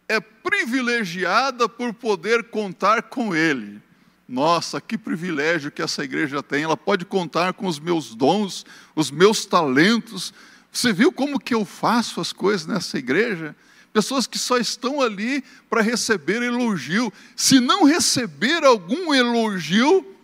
é 0.08 0.19
privilegiada 0.19 1.67
por 1.67 1.93
poder 1.93 2.45
contar 2.45 3.04
com 3.04 3.36
ele. 3.36 3.82
Nossa, 4.28 4.82
que 4.82 4.97
privilégio 4.97 5.71
que 5.71 5.82
essa 5.82 6.04
igreja 6.04 6.43
tem. 6.43 6.63
Ela 6.63 6.78
pode 6.78 7.06
contar 7.06 7.54
com 7.54 7.65
os 7.65 7.80
meus 7.80 8.13
dons, 8.13 8.65
os 8.95 9.10
meus 9.10 9.45
talentos. 9.45 10.34
Você 10.71 10.91
viu 10.91 11.12
como 11.12 11.39
que 11.39 11.54
eu 11.54 11.65
faço 11.65 12.19
as 12.19 12.34
coisas 12.34 12.67
nessa 12.67 12.97
igreja? 12.97 13.56
Pessoas 13.97 14.27
que 14.27 14.38
só 14.38 14.60
estão 14.60 15.01
ali 15.01 15.43
para 15.67 15.81
receber 15.81 16.43
elogio. 16.43 17.12
Se 17.36 17.60
não 17.60 17.83
receber 17.83 18.63
algum 18.63 19.12
elogio, 19.12 20.15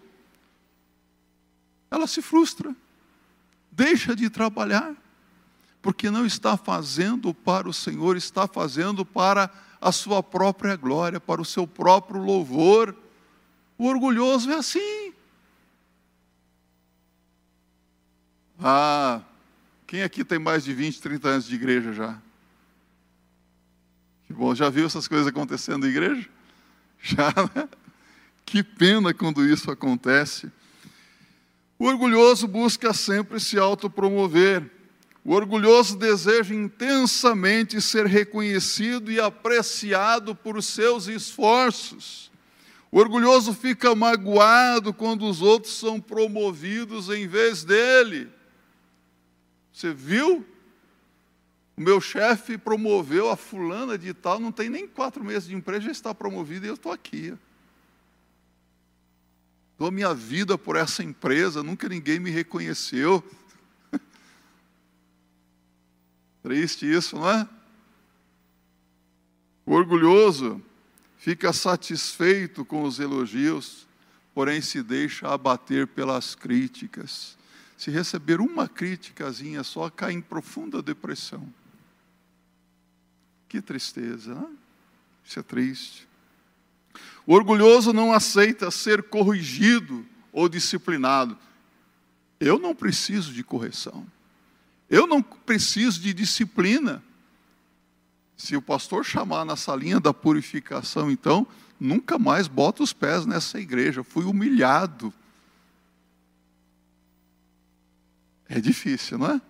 ela 1.89 2.05
se 2.05 2.21
frustra. 2.21 2.75
Deixa 3.71 4.15
de 4.15 4.29
trabalhar. 4.29 4.93
Porque 5.81 6.11
não 6.11 6.23
está 6.23 6.55
fazendo 6.55 7.33
para 7.33 7.67
o 7.67 7.73
Senhor, 7.73 8.15
está 8.15 8.47
fazendo 8.47 9.03
para 9.03 9.49
a 9.81 9.91
sua 9.91 10.21
própria 10.21 10.75
glória, 10.75 11.19
para 11.19 11.41
o 11.41 11.45
seu 11.45 11.65
próprio 11.65 12.21
louvor. 12.21 12.95
O 13.75 13.87
orgulhoso 13.87 14.51
é 14.51 14.55
assim. 14.55 15.11
Ah, 18.59 19.19
quem 19.87 20.03
aqui 20.03 20.23
tem 20.23 20.37
mais 20.37 20.63
de 20.63 20.75
20, 20.75 21.01
30 21.01 21.27
anos 21.27 21.45
de 21.47 21.55
igreja 21.55 21.91
já? 21.91 22.21
Bom, 24.35 24.55
já 24.55 24.69
viu 24.69 24.85
essas 24.85 25.07
coisas 25.07 25.27
acontecendo 25.27 25.83
na 25.83 25.89
igreja? 25.89 26.27
Já, 27.01 27.33
né? 27.53 27.67
Que 28.45 28.63
pena 28.63 29.13
quando 29.13 29.45
isso 29.45 29.69
acontece. 29.69 30.49
O 31.77 31.85
orgulhoso 31.85 32.47
busca 32.47 32.93
sempre 32.93 33.39
se 33.39 33.59
autopromover. 33.59 34.63
O 35.23 35.33
orgulhoso 35.33 35.97
deseja 35.97 36.53
intensamente 36.55 37.81
ser 37.81 38.05
reconhecido 38.05 39.11
e 39.11 39.19
apreciado 39.19 40.33
por 40.35 40.61
seus 40.63 41.07
esforços. 41.07 42.31
O 42.91 42.99
orgulhoso 42.99 43.53
fica 43.53 43.93
magoado 43.93 44.93
quando 44.93 45.25
os 45.25 45.41
outros 45.41 45.73
são 45.73 45.99
promovidos 45.99 47.09
em 47.09 47.27
vez 47.27 47.63
dele. 47.63 48.29
Você 49.71 49.93
viu? 49.93 50.45
O 51.75 51.81
meu 51.81 51.99
chefe 51.99 52.57
promoveu 52.57 53.29
a 53.29 53.35
fulana 53.35 53.97
de 53.97 54.13
tal, 54.13 54.39
não 54.39 54.51
tem 54.51 54.69
nem 54.69 54.87
quatro 54.87 55.23
meses 55.23 55.49
de 55.49 55.55
emprego, 55.55 55.85
já 55.85 55.91
está 55.91 56.13
promovido 56.13 56.65
e 56.65 56.69
eu 56.69 56.75
estou 56.75 56.91
aqui. 56.91 57.33
Dou 59.77 59.91
minha 59.91 60.13
vida 60.13 60.55
por 60.57 60.75
essa 60.75 61.03
empresa, 61.03 61.63
nunca 61.63 61.89
ninguém 61.89 62.19
me 62.19 62.29
reconheceu. 62.29 63.23
Triste 66.43 66.85
isso, 66.85 67.15
não 67.15 67.29
é? 67.29 67.49
O 69.65 69.73
orgulhoso 69.73 70.61
fica 71.17 71.51
satisfeito 71.51 72.63
com 72.63 72.83
os 72.83 72.99
elogios, 72.99 73.87
porém 74.33 74.61
se 74.61 74.83
deixa 74.83 75.33
abater 75.33 75.87
pelas 75.87 76.35
críticas. 76.35 77.35
Se 77.75 77.89
receber 77.89 78.39
uma 78.39 78.67
criticazinha 78.67 79.63
só, 79.63 79.89
cai 79.89 80.13
em 80.13 80.21
profunda 80.21 80.81
depressão. 80.81 81.51
Que 83.53 83.61
tristeza, 83.61 84.33
né? 84.33 84.47
Isso 85.23 85.39
é 85.39 85.43
triste. 85.43 86.07
O 87.23 87.35
orgulhoso 87.35 87.93
não 87.93 88.11
aceita 88.11 88.71
ser 88.71 89.03
corrigido 89.03 90.03
ou 90.31 90.49
disciplinado. 90.49 91.37
Eu 92.39 92.57
não 92.57 92.73
preciso 92.73 93.31
de 93.31 93.43
correção. 93.43 94.07
Eu 94.89 95.05
não 95.05 95.21
preciso 95.21 96.01
de 96.01 96.15
disciplina. 96.15 97.03
Se 98.35 98.57
o 98.57 98.61
pastor 98.61 99.05
chamar 99.05 99.45
na 99.45 99.55
salinha 99.55 99.99
da 99.99 100.15
purificação, 100.15 101.11
então, 101.11 101.45
nunca 101.79 102.17
mais 102.17 102.47
bota 102.47 102.81
os 102.81 102.91
pés 102.91 103.23
nessa 103.23 103.59
igreja. 103.59 104.03
Fui 104.03 104.25
humilhado. 104.25 105.13
É 108.49 108.59
difícil, 108.59 109.19
não 109.19 109.27
é? 109.27 109.41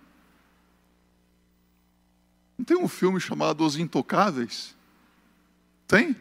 Não 2.56 2.64
tem 2.64 2.76
um 2.76 2.88
filme 2.88 3.20
chamado 3.20 3.64
Os 3.64 3.76
Intocáveis? 3.76 4.74
Tem? 5.86 6.16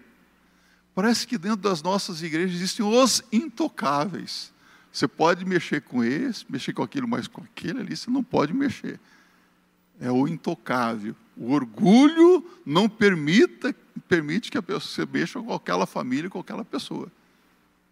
Parece 0.96 1.26
que 1.26 1.38
dentro 1.38 1.58
das 1.58 1.82
nossas 1.82 2.22
igrejas 2.22 2.56
existem 2.56 2.86
os 2.86 3.24
intocáveis. 3.32 4.52
Você 4.91 5.08
pode 5.08 5.43
mexer 5.43 5.82
com 5.82 6.04
esse, 6.04 6.46
mexer 6.48 6.74
com 6.74 6.84
aquilo, 6.84 7.08
mas 7.08 7.28
com 7.28 7.41
aquele 7.41 7.80
ali 7.80 7.96
você 7.96 8.12
não 8.12 8.24
pode 8.24 8.54
mexer. 8.54 9.00
É 10.00 10.12
o 10.12 10.28
intocável. 10.28 11.15
O 11.36 11.52
orgulho 11.52 12.46
não 12.63 12.88
permita, 12.88 13.76
permite 14.08 14.52
que 14.52 14.58
a 14.58 14.62
pessoa 14.62 15.08
mexa 15.12 15.41
com 15.41 15.52
aquela 15.52 15.88
família, 15.88 16.30
com 16.30 16.39
aquela 16.39 16.63
pessoa. 16.63 17.12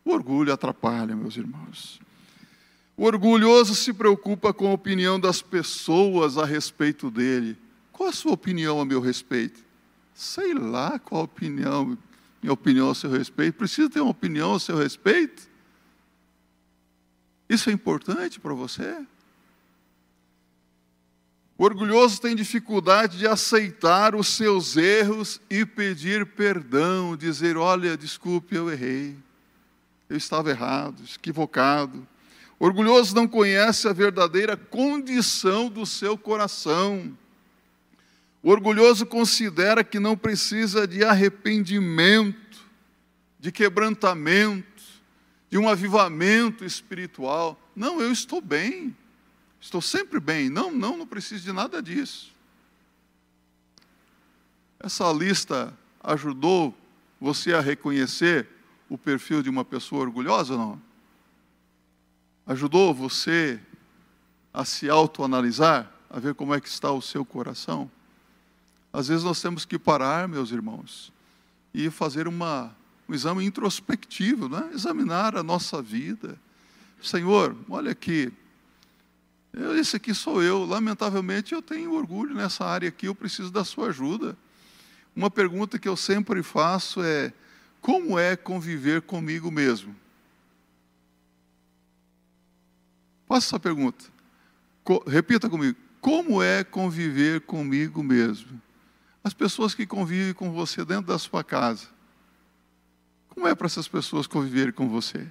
O 0.05 0.11
orgulho 0.11 0.53
atrapalha, 0.53 1.15
meus 1.15 1.37
irmãos. 1.37 1.99
O 2.95 3.05
orgulhoso 3.05 3.73
se 3.73 3.91
preocupa 3.93 4.53
com 4.53 4.67
a 4.67 4.73
opinião 4.73 5.19
das 5.19 5.41
pessoas 5.41 6.37
a 6.37 6.45
respeito 6.45 7.09
dele. 7.09 7.57
Qual 8.01 8.09
a 8.09 8.13
sua 8.13 8.31
opinião 8.31 8.81
a 8.81 8.83
meu 8.83 8.99
respeito? 8.99 9.63
Sei 10.11 10.55
lá 10.55 10.97
qual 10.97 11.21
a 11.21 11.25
opinião, 11.25 11.95
minha 12.41 12.51
opinião 12.51 12.89
a 12.89 12.95
seu 12.95 13.11
respeito. 13.11 13.53
Precisa 13.53 13.91
ter 13.91 14.01
uma 14.01 14.09
opinião 14.09 14.55
a 14.55 14.59
seu 14.59 14.75
respeito? 14.75 15.47
Isso 17.47 17.69
é 17.69 17.73
importante 17.73 18.39
para 18.39 18.55
você? 18.55 19.05
O 21.55 21.63
orgulhoso 21.63 22.19
tem 22.19 22.35
dificuldade 22.35 23.19
de 23.19 23.27
aceitar 23.27 24.15
os 24.15 24.29
seus 24.29 24.75
erros 24.77 25.39
e 25.47 25.63
pedir 25.63 26.25
perdão, 26.25 27.15
dizer: 27.15 27.55
Olha, 27.55 27.95
desculpe, 27.95 28.55
eu 28.55 28.71
errei, 28.71 29.15
eu 30.09 30.17
estava 30.17 30.49
errado, 30.49 31.03
equivocado. 31.15 32.07
Orgulhoso 32.57 33.13
não 33.13 33.27
conhece 33.27 33.87
a 33.87 33.93
verdadeira 33.93 34.57
condição 34.57 35.69
do 35.69 35.85
seu 35.85 36.17
coração. 36.17 37.15
O 38.43 38.49
orgulhoso 38.49 39.05
considera 39.05 39.83
que 39.83 39.99
não 39.99 40.17
precisa 40.17 40.87
de 40.87 41.03
arrependimento, 41.03 42.59
de 43.39 43.51
quebrantamento, 43.51 44.83
de 45.49 45.57
um 45.57 45.69
avivamento 45.69 46.65
espiritual. 46.65 47.59
Não, 47.75 48.01
eu 48.01 48.11
estou 48.11 48.41
bem. 48.41 48.95
Estou 49.59 49.81
sempre 49.81 50.19
bem. 50.19 50.49
Não, 50.49 50.71
não, 50.71 50.97
não 50.97 51.05
preciso 51.05 51.43
de 51.43 51.51
nada 51.51 51.81
disso. 51.83 52.31
Essa 54.79 55.11
lista 55.11 55.77
ajudou 56.03 56.75
você 57.19 57.53
a 57.53 57.61
reconhecer 57.61 58.47
o 58.89 58.97
perfil 58.97 59.43
de 59.43 59.49
uma 59.49 59.63
pessoa 59.63 60.01
orgulhosa 60.01 60.53
ou 60.53 60.59
não? 60.59 60.81
Ajudou 62.47 62.91
você 62.91 63.59
a 64.51 64.65
se 64.65 64.89
autoanalisar, 64.89 65.91
a 66.09 66.19
ver 66.19 66.33
como 66.33 66.55
é 66.55 66.59
que 66.59 66.67
está 66.67 66.91
o 66.91 67.01
seu 67.01 67.23
coração? 67.23 67.89
Às 68.93 69.07
vezes 69.07 69.23
nós 69.23 69.41
temos 69.41 69.65
que 69.65 69.79
parar, 69.79 70.27
meus 70.27 70.51
irmãos, 70.51 71.11
e 71.73 71.89
fazer 71.89 72.27
uma, 72.27 72.75
um 73.07 73.13
exame 73.13 73.45
introspectivo, 73.45 74.49
né? 74.49 74.69
examinar 74.73 75.35
a 75.37 75.43
nossa 75.43 75.81
vida. 75.81 76.37
Senhor, 77.01 77.55
olha 77.69 77.91
aqui, 77.91 78.31
esse 79.79 79.95
aqui 79.95 80.13
sou 80.13 80.41
eu. 80.41 80.65
Lamentavelmente, 80.65 81.53
eu 81.53 81.61
tenho 81.61 81.93
orgulho 81.93 82.33
nessa 82.33 82.65
área 82.65 82.89
aqui, 82.89 83.07
eu 83.07 83.15
preciso 83.15 83.51
da 83.51 83.63
sua 83.63 83.87
ajuda. 83.89 84.37
Uma 85.15 85.29
pergunta 85.29 85.77
que 85.77 85.87
eu 85.87 85.97
sempre 85.97 86.41
faço 86.41 87.01
é: 87.03 87.33
como 87.81 88.17
é 88.17 88.35
conviver 88.35 89.01
comigo 89.01 89.51
mesmo? 89.51 89.95
Faça 93.27 93.47
essa 93.47 93.59
pergunta. 93.59 94.05
Co 94.83 95.03
repita 95.05 95.49
comigo. 95.49 95.77
Como 95.99 96.41
é 96.41 96.63
conviver 96.63 97.41
comigo 97.41 98.01
mesmo? 98.01 98.61
As 99.23 99.33
pessoas 99.33 99.75
que 99.75 99.85
convivem 99.85 100.33
com 100.33 100.51
você 100.51 100.83
dentro 100.83 101.07
da 101.07 101.19
sua 101.19 101.43
casa. 101.43 101.87
Como 103.29 103.47
é 103.47 103.55
para 103.55 103.67
essas 103.67 103.87
pessoas 103.87 104.27
conviverem 104.27 104.73
com 104.73 104.89
você? 104.89 105.27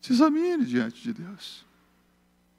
Se 0.00 0.12
examine 0.12 0.64
diante 0.64 1.02
de 1.02 1.12
Deus. 1.12 1.66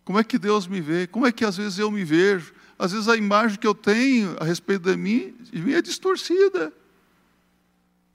Como 0.06 0.20
é 0.20 0.24
que 0.24 0.40
Deus 0.40 0.68
me 0.68 0.82
vê? 0.82 1.08
Como 1.08 1.26
é 1.26 1.32
que 1.32 1.46
às 1.46 1.58
vezes 1.58 1.78
eu 1.78 1.92
me 1.92 2.04
vejo? 2.04 2.54
Às 2.78 2.92
vezes 2.92 3.08
a 3.08 3.16
imagem 3.16 3.60
que 3.60 3.68
eu 3.68 3.76
tenho 3.76 4.36
a 4.40 4.44
respeito 4.44 4.90
de 4.90 4.98
mim, 4.98 5.36
de 5.52 5.62
mim 5.62 5.74
é 5.74 5.82
distorcida. 5.82 6.74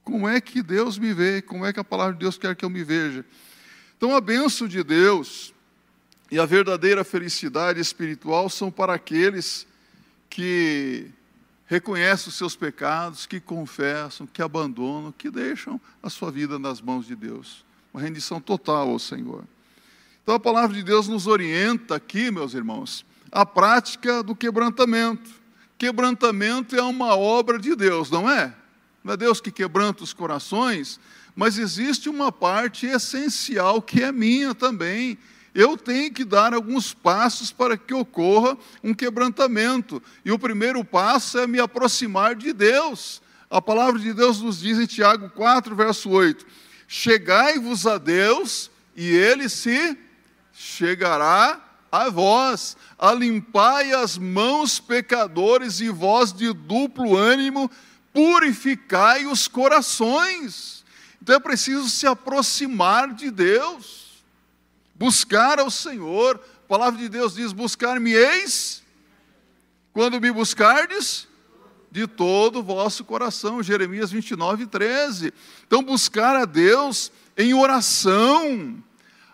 Como 0.02 0.28
é 0.28 0.40
que 0.40 0.62
Deus 0.62 0.98
me 0.98 1.14
vê? 1.14 1.40
Como 1.40 1.64
é 1.64 1.72
que 1.72 1.80
a 1.80 1.84
palavra 1.84 2.14
de 2.14 2.18
Deus 2.18 2.36
quer 2.36 2.56
que 2.56 2.64
eu 2.64 2.70
me 2.70 2.82
veja? 2.82 3.24
Então, 3.96 4.14
a 4.14 4.20
bênção 4.20 4.66
de 4.66 4.82
Deus 4.82 5.53
e 6.34 6.38
a 6.40 6.44
verdadeira 6.44 7.04
felicidade 7.04 7.78
espiritual 7.78 8.50
são 8.50 8.68
para 8.68 8.92
aqueles 8.92 9.68
que 10.28 11.08
reconhecem 11.64 12.28
os 12.28 12.34
seus 12.34 12.56
pecados, 12.56 13.24
que 13.24 13.38
confessam, 13.38 14.26
que 14.26 14.42
abandonam, 14.42 15.12
que 15.12 15.30
deixam 15.30 15.80
a 16.02 16.10
sua 16.10 16.32
vida 16.32 16.58
nas 16.58 16.80
mãos 16.80 17.06
de 17.06 17.14
Deus. 17.14 17.64
Uma 17.92 18.02
rendição 18.02 18.40
total 18.40 18.88
ao 18.88 18.98
Senhor. 18.98 19.44
Então, 20.24 20.34
a 20.34 20.40
palavra 20.40 20.74
de 20.74 20.82
Deus 20.82 21.06
nos 21.06 21.28
orienta 21.28 21.94
aqui, 21.94 22.32
meus 22.32 22.52
irmãos, 22.52 23.06
a 23.30 23.46
prática 23.46 24.20
do 24.20 24.34
quebrantamento. 24.34 25.30
Quebrantamento 25.78 26.74
é 26.74 26.82
uma 26.82 27.14
obra 27.14 27.60
de 27.60 27.76
Deus, 27.76 28.10
não 28.10 28.28
é? 28.28 28.52
não 29.04 29.14
é 29.14 29.16
Deus 29.16 29.40
que 29.40 29.52
quebranta 29.52 30.02
os 30.02 30.12
corações, 30.12 30.98
mas 31.36 31.58
existe 31.58 32.08
uma 32.08 32.32
parte 32.32 32.86
essencial 32.86 33.80
que 33.80 34.02
é 34.02 34.10
minha 34.10 34.52
também. 34.52 35.16
Eu 35.54 35.76
tenho 35.76 36.12
que 36.12 36.24
dar 36.24 36.52
alguns 36.52 36.92
passos 36.92 37.52
para 37.52 37.76
que 37.76 37.94
ocorra 37.94 38.58
um 38.82 38.92
quebrantamento. 38.92 40.02
E 40.24 40.32
o 40.32 40.38
primeiro 40.38 40.84
passo 40.84 41.38
é 41.38 41.46
me 41.46 41.60
aproximar 41.60 42.34
de 42.34 42.52
Deus. 42.52 43.22
A 43.48 43.62
palavra 43.62 44.00
de 44.00 44.12
Deus 44.12 44.40
nos 44.40 44.58
diz 44.58 44.78
em 44.78 44.86
Tiago 44.86 45.30
4, 45.30 45.76
verso 45.76 46.10
8: 46.10 46.44
Chegai-vos 46.88 47.86
a 47.86 47.98
Deus, 47.98 48.68
e 48.96 49.08
ele 49.08 49.48
se 49.48 49.96
chegará 50.52 51.60
a 51.90 52.10
vós. 52.10 52.76
Alimpai 52.98 53.92
as 53.92 54.18
mãos, 54.18 54.80
pecadores, 54.80 55.80
e 55.80 55.88
vós 55.88 56.32
de 56.32 56.52
duplo 56.52 57.16
ânimo, 57.16 57.70
purificai 58.12 59.26
os 59.26 59.46
corações. 59.46 60.84
Então 61.22 61.36
é 61.36 61.40
preciso 61.40 61.88
se 61.88 62.06
aproximar 62.06 63.14
de 63.14 63.30
Deus, 63.30 64.03
buscar 64.94 65.58
ao 65.58 65.70
Senhor. 65.70 66.40
A 66.64 66.68
palavra 66.68 66.98
de 66.98 67.08
Deus 67.08 67.34
diz: 67.34 67.52
Buscar-me-eis, 67.52 68.82
quando 69.92 70.20
me 70.20 70.30
buscardes, 70.30 71.28
de 71.94 72.08
todo 72.08 72.58
o 72.58 72.62
vosso 72.62 73.04
coração. 73.04 73.62
Jeremias 73.62 74.10
29, 74.10 74.66
13. 74.66 75.32
Então, 75.64 75.80
buscar 75.80 76.34
a 76.34 76.44
Deus 76.44 77.12
em 77.38 77.54
oração, 77.54 78.82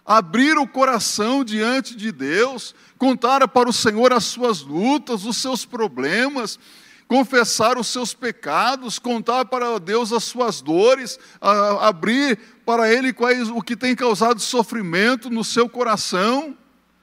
abrir 0.04 0.58
o 0.58 0.66
coração 0.66 1.42
diante 1.42 1.96
de 1.96 2.12
Deus, 2.12 2.74
contar 2.98 3.48
para 3.48 3.68
o 3.68 3.72
Senhor 3.72 4.12
as 4.12 4.24
suas 4.24 4.60
lutas, 4.60 5.24
os 5.24 5.38
seus 5.38 5.64
problemas, 5.64 6.58
confessar 7.10 7.76
os 7.76 7.88
seus 7.88 8.14
pecados, 8.14 8.96
contar 9.00 9.44
para 9.46 9.80
Deus 9.80 10.12
as 10.12 10.22
suas 10.22 10.62
dores, 10.62 11.18
abrir 11.80 12.38
para 12.64 12.88
Ele 12.88 13.12
quais, 13.12 13.48
o 13.48 13.60
que 13.60 13.74
tem 13.74 13.96
causado 13.96 14.38
sofrimento 14.38 15.28
no 15.28 15.42
seu 15.42 15.68
coração, 15.68 16.56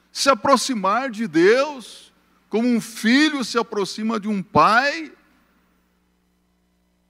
se 0.10 0.30
aproximar 0.30 1.12
de 1.12 1.28
Deus, 1.28 2.14
como 2.48 2.70
um 2.70 2.80
filho 2.80 3.44
se 3.44 3.58
aproxima 3.58 4.18
de 4.18 4.30
um 4.30 4.42
pai, 4.42 5.12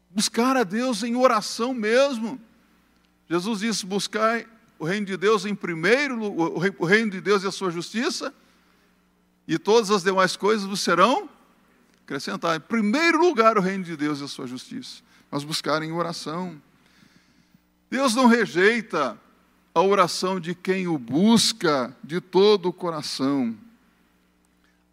buscar 0.09 0.57
a 0.57 0.63
Deus 0.63 1.03
em 1.03 1.15
oração 1.15 1.75
mesmo. 1.75 2.41
Jesus 3.29 3.59
disse: 3.59 3.85
buscar 3.85 4.43
o 4.79 4.85
reino 4.85 5.05
de 5.05 5.17
Deus 5.17 5.45
em 5.45 5.53
primeiro, 5.53 6.19
o 6.19 6.85
reino 6.85 7.11
de 7.11 7.21
Deus 7.21 7.43
e 7.43 7.47
a 7.47 7.51
sua 7.51 7.69
justiça, 7.69 8.33
e 9.47 9.59
todas 9.59 9.91
as 9.91 10.01
demais 10.01 10.35
coisas 10.35 10.65
vos 10.65 10.79
serão 10.79 11.36
acrescentar, 12.07 12.55
em 12.55 12.61
primeiro 12.61 13.19
lugar, 13.19 13.57
o 13.57 13.61
reino 13.61 13.83
de 13.83 13.97
Deus 13.97 14.21
e 14.21 14.23
a 14.23 14.29
sua 14.29 14.47
justiça, 14.47 15.01
mas 15.29 15.43
buscar 15.43 15.83
em 15.83 15.91
oração. 15.91 16.55
Deus 17.91 18.15
não 18.15 18.27
rejeita 18.27 19.19
a 19.75 19.81
oração 19.81 20.39
de 20.39 20.55
quem 20.55 20.87
o 20.87 20.97
busca 20.97 21.93
de 22.01 22.21
todo 22.21 22.69
o 22.69 22.73
coração. 22.73 23.53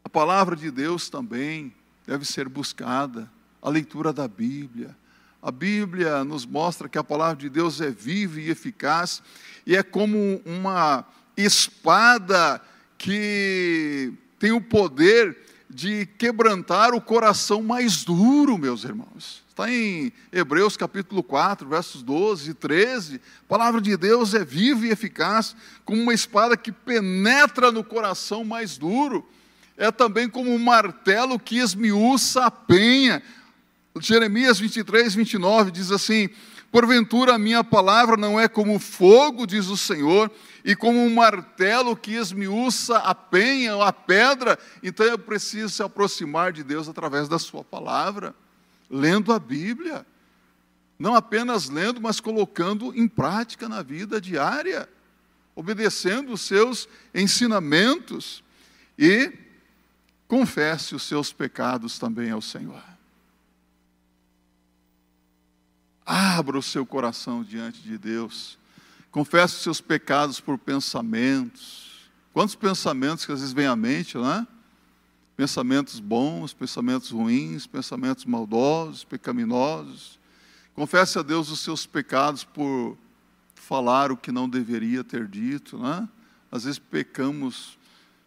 A 0.02 0.08
palavra 0.08 0.56
de 0.56 0.72
Deus 0.72 1.08
também 1.08 1.72
deve 2.04 2.24
ser 2.24 2.48
buscada, 2.48 3.30
a 3.62 3.70
leitura 3.70 4.12
da 4.12 4.26
Bíblia. 4.26 4.96
A 5.40 5.52
Bíblia 5.52 6.24
nos 6.24 6.44
mostra 6.44 6.88
que 6.88 6.98
a 6.98 7.04
palavra 7.04 7.36
de 7.36 7.48
Deus 7.48 7.80
é 7.80 7.92
viva 7.92 8.40
e 8.40 8.50
eficaz, 8.50 9.22
e 9.64 9.76
é 9.76 9.84
como 9.84 10.42
uma 10.44 11.04
espada 11.36 12.60
que 12.98 14.12
tem 14.36 14.50
o 14.50 14.60
poder 14.60 15.44
de 15.68 16.06
quebrantar 16.18 16.94
o 16.94 17.00
coração 17.00 17.62
mais 17.62 18.04
duro, 18.04 18.58
meus 18.58 18.84
irmãos. 18.84 19.42
Está 19.48 19.70
em 19.70 20.12
Hebreus 20.32 20.76
capítulo 20.76 21.22
4, 21.22 21.68
versos 21.68 22.02
12 22.02 22.50
e 22.50 22.54
13. 22.54 23.16
A 23.16 23.48
palavra 23.48 23.80
de 23.80 23.96
Deus 23.96 24.34
é 24.34 24.44
viva 24.44 24.86
e 24.86 24.90
eficaz, 24.90 25.54
como 25.84 26.02
uma 26.02 26.12
espada 26.12 26.56
que 26.56 26.72
penetra 26.72 27.70
no 27.70 27.84
coração 27.84 28.44
mais 28.44 28.76
duro. 28.76 29.24
É 29.76 29.90
também 29.90 30.28
como 30.28 30.52
um 30.52 30.58
martelo 30.58 31.38
que 31.38 31.58
esmiuça 31.58 32.46
a 32.46 32.50
penha. 32.50 33.22
Jeremias 34.00 34.58
23, 34.58 35.14
29 35.14 35.70
diz 35.70 35.92
assim: 35.92 36.28
Porventura 36.74 37.36
a 37.36 37.38
minha 37.38 37.62
palavra 37.62 38.16
não 38.16 38.40
é 38.40 38.48
como 38.48 38.80
fogo, 38.80 39.46
diz 39.46 39.68
o 39.68 39.76
Senhor, 39.76 40.28
e 40.64 40.74
como 40.74 40.98
um 40.98 41.14
martelo 41.14 41.96
que 41.96 42.14
esmiuça 42.14 42.98
a 42.98 43.14
penha 43.14 43.76
ou 43.76 43.82
a 43.82 43.92
pedra, 43.92 44.58
então 44.82 45.06
eu 45.06 45.16
preciso 45.16 45.68
se 45.68 45.84
aproximar 45.84 46.52
de 46.52 46.64
Deus 46.64 46.88
através 46.88 47.28
da 47.28 47.38
Sua 47.38 47.62
palavra, 47.62 48.34
lendo 48.90 49.32
a 49.32 49.38
Bíblia. 49.38 50.04
Não 50.98 51.14
apenas 51.14 51.68
lendo, 51.68 52.00
mas 52.00 52.18
colocando 52.18 52.92
em 52.92 53.06
prática 53.06 53.68
na 53.68 53.80
vida 53.80 54.20
diária, 54.20 54.88
obedecendo 55.54 56.32
os 56.32 56.40
seus 56.40 56.88
ensinamentos 57.14 58.42
e 58.98 59.32
confesse 60.26 60.96
os 60.96 61.04
seus 61.04 61.32
pecados 61.32 62.00
também 62.00 62.32
ao 62.32 62.42
Senhor. 62.42 62.93
Abra 66.06 66.58
o 66.58 66.62
seu 66.62 66.84
coração 66.84 67.42
diante 67.42 67.80
de 67.80 67.96
Deus. 67.96 68.58
Confesse 69.10 69.54
os 69.54 69.62
seus 69.62 69.80
pecados 69.80 70.38
por 70.38 70.58
pensamentos. 70.58 72.10
Quantos 72.32 72.54
pensamentos 72.54 73.24
que 73.24 73.32
às 73.32 73.40
vezes 73.40 73.54
vêm 73.54 73.66
à 73.66 73.76
mente, 73.76 74.18
não 74.18 74.30
é? 74.30 74.46
Pensamentos 75.36 76.00
bons, 76.00 76.52
pensamentos 76.52 77.10
ruins, 77.10 77.66
pensamentos 77.66 78.24
maldosos, 78.24 79.04
pecaminosos. 79.04 80.18
Confesse 80.74 81.18
a 81.18 81.22
Deus 81.22 81.48
os 81.50 81.60
seus 81.60 81.86
pecados 81.86 82.44
por 82.44 82.98
falar 83.54 84.12
o 84.12 84.16
que 84.16 84.30
não 84.30 84.48
deveria 84.48 85.02
ter 85.02 85.26
dito, 85.26 85.78
não 85.78 85.90
é? 85.90 86.08
Às 86.52 86.64
vezes 86.64 86.78
pecamos 86.78 87.78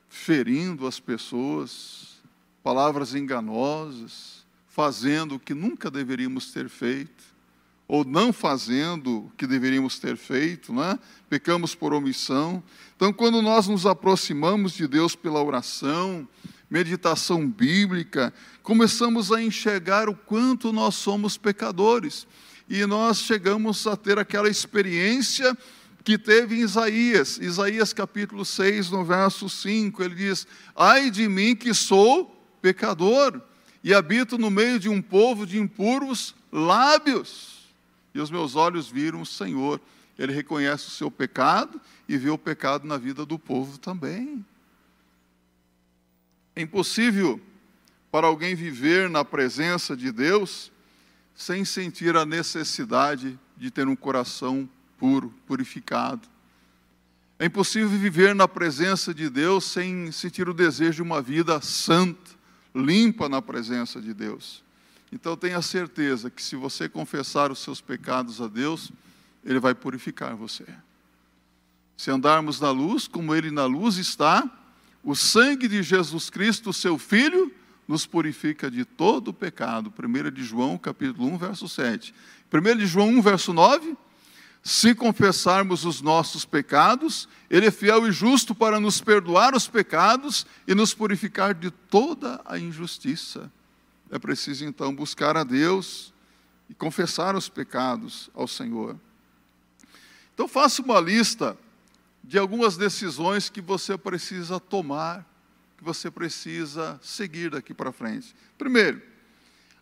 ferindo 0.10 0.88
as 0.88 1.00
pessoas, 1.00 2.22
palavras 2.64 3.14
enganosas, 3.14 4.46
fazendo 4.68 5.36
o 5.36 5.40
que 5.40 5.54
nunca 5.54 5.92
deveríamos 5.92 6.52
ter 6.52 6.70
feito 6.70 7.27
ou 7.88 8.04
não 8.04 8.34
fazendo 8.34 9.20
o 9.20 9.32
que 9.38 9.48
deveríamos 9.48 9.98
ter 9.98 10.18
feito, 10.18 10.74
né? 10.74 11.00
pecamos 11.30 11.74
por 11.74 11.94
omissão. 11.94 12.62
Então, 12.96 13.14
quando 13.14 13.42
nós 13.42 13.68
nos 13.68 13.86
aproximamos 13.86 14.74
de 14.74 14.88
Deus 14.88 15.16
pela 15.16 15.42
oração, 15.42 16.28
meditação 16.70 17.48
bíblica, 17.48 18.34
começamos 18.62 19.32
a 19.32 19.42
enxergar 19.42 20.10
o 20.10 20.16
quanto 20.16 20.74
nós 20.74 20.96
somos 20.96 21.38
pecadores. 21.38 22.28
E 22.70 22.86
nós 22.86 23.20
chegamos 23.20 23.88
a 23.88 23.96
ter 23.96 24.20
aquela 24.20 24.50
experiência 24.50 25.58
que 26.04 26.18
teve 26.18 26.56
em 26.56 26.62
Isaías, 26.62 27.38
Isaías 27.38 27.94
capítulo 27.94 28.44
6, 28.44 28.92
no 28.92 29.04
verso 29.04 29.50
5, 29.50 30.04
ele 30.04 30.16
diz: 30.16 30.48
Ai 30.74 31.10
de 31.10 31.28
mim 31.28 31.54
que 31.54 31.74
sou 31.74 32.34
pecador, 32.62 33.42
e 33.84 33.94
habito 33.94 34.38
no 34.38 34.50
meio 34.50 34.80
de 34.80 34.88
um 34.88 35.02
povo 35.02 35.46
de 35.46 35.60
impuros 35.60 36.34
lábios 36.50 37.57
e 38.18 38.22
os 38.22 38.32
meus 38.32 38.56
olhos 38.56 38.90
viram 38.90 39.22
o 39.22 39.26
Senhor. 39.26 39.80
Ele 40.18 40.34
reconhece 40.34 40.88
o 40.88 40.92
seu 40.92 41.12
pecado 41.12 41.80
e 42.10 42.18
vê 42.18 42.32
o 42.32 42.38
pecado 42.38 42.88
na 42.88 42.98
vida 42.98 43.24
do 43.24 43.38
povo 43.38 43.78
também. 43.78 44.44
É 46.56 46.62
impossível 46.62 47.40
para 48.12 48.26
alguém 48.26 48.56
viver 48.56 49.08
na 49.08 49.24
presença 49.24 49.96
de 49.96 50.12
Deus 50.12 50.72
sem 51.36 51.64
sentir 51.64 52.18
a 52.18 52.26
necessidade 52.26 53.40
de 53.56 53.70
ter 53.70 53.88
um 53.88 53.96
coração 53.96 54.68
puro, 54.98 55.32
purificado. 55.46 56.28
É 57.38 57.46
impossível 57.46 57.90
viver 57.90 58.34
na 58.34 58.48
presença 58.48 59.14
de 59.14 59.30
Deus 59.30 59.66
sem 59.66 60.12
sentir 60.12 60.50
o 60.50 60.56
desejo 60.56 60.96
de 60.96 61.02
uma 61.04 61.22
vida 61.22 61.62
santa, 61.62 62.32
limpa 62.74 63.30
na 63.30 63.44
presença 63.44 64.02
de 64.02 64.12
Deus. 64.12 64.66
Então 65.12 65.38
tenha 65.38 65.62
certeza 65.62 66.30
que 66.30 66.44
se 66.44 66.56
você 66.56 66.90
confessar 66.90 67.52
os 67.52 67.60
seus 67.60 67.80
pecados 67.80 68.42
a 68.42 68.48
Deus, 68.48 68.92
Ele 69.44 69.60
vai 69.60 69.74
purificar 69.74 70.36
você. 70.36 70.66
Se 71.96 72.12
andarmos 72.12 72.60
na 72.60 72.70
luz, 72.72 73.08
como 73.08 73.34
Ele 73.34 73.50
na 73.50 73.66
luz 73.66 73.98
está, 73.98 74.50
o 75.04 75.16
sangue 75.16 75.68
de 75.68 75.82
Jesus 75.82 76.30
Cristo, 76.30 76.74
seu 76.74 76.98
Filho, 76.98 77.52
nos 77.88 78.06
purifica 78.06 78.70
de 78.70 78.84
todo 78.84 79.30
o 79.30 79.34
pecado. 79.34 79.94
1 79.98 80.32
de 80.32 80.44
João, 80.44 80.78
capítulo 80.78 81.28
1, 81.34 81.38
verso 81.38 81.70
7. 81.70 82.14
1 82.52 82.78
de 82.78 82.86
João 82.86 83.10
1, 83.10 83.22
verso 83.22 83.54
9. 83.54 83.96
Se 84.62 84.94
confessarmos 84.94 85.86
os 85.86 86.02
nossos 86.02 86.44
pecados, 86.44 87.30
Ele 87.50 87.68
é 87.68 87.72
fiel 87.72 88.06
e 88.06 88.12
justo 88.12 88.54
para 88.54 88.82
nos 88.82 89.00
perdoar 89.00 89.56
os 89.56 89.66
pecados 89.66 90.46
e 90.68 90.76
nos 90.76 90.94
purificar 90.94 91.54
de 91.54 91.72
toda 91.72 92.42
a 92.46 92.60
injustiça. 92.60 93.50
É 94.10 94.18
preciso 94.18 94.66
então 94.66 94.96
buscar 94.96 95.36
a 95.36 95.44
Deus 95.44 96.14
e 96.70 96.74
confessar 96.74 97.36
os 97.36 97.50
pecados 97.50 98.30
ao 98.34 98.48
Senhor. 98.48 98.98
Então 100.34 100.48
faça 100.48 100.82
uma 100.82 101.00
lista 101.00 101.58
de 102.24 102.38
algumas 102.38 102.78
decisões 102.78 103.50
que 103.50 103.62
você 103.62 103.98
precisa 103.98 104.60
tomar, 104.60 105.26
que 105.78 105.84
você 105.84 106.12
precisa 106.12 107.00
seguir 107.02 107.52
daqui 107.52 107.74
para 107.74 107.92
frente. 107.92 108.36
Primeiro, 108.58 109.02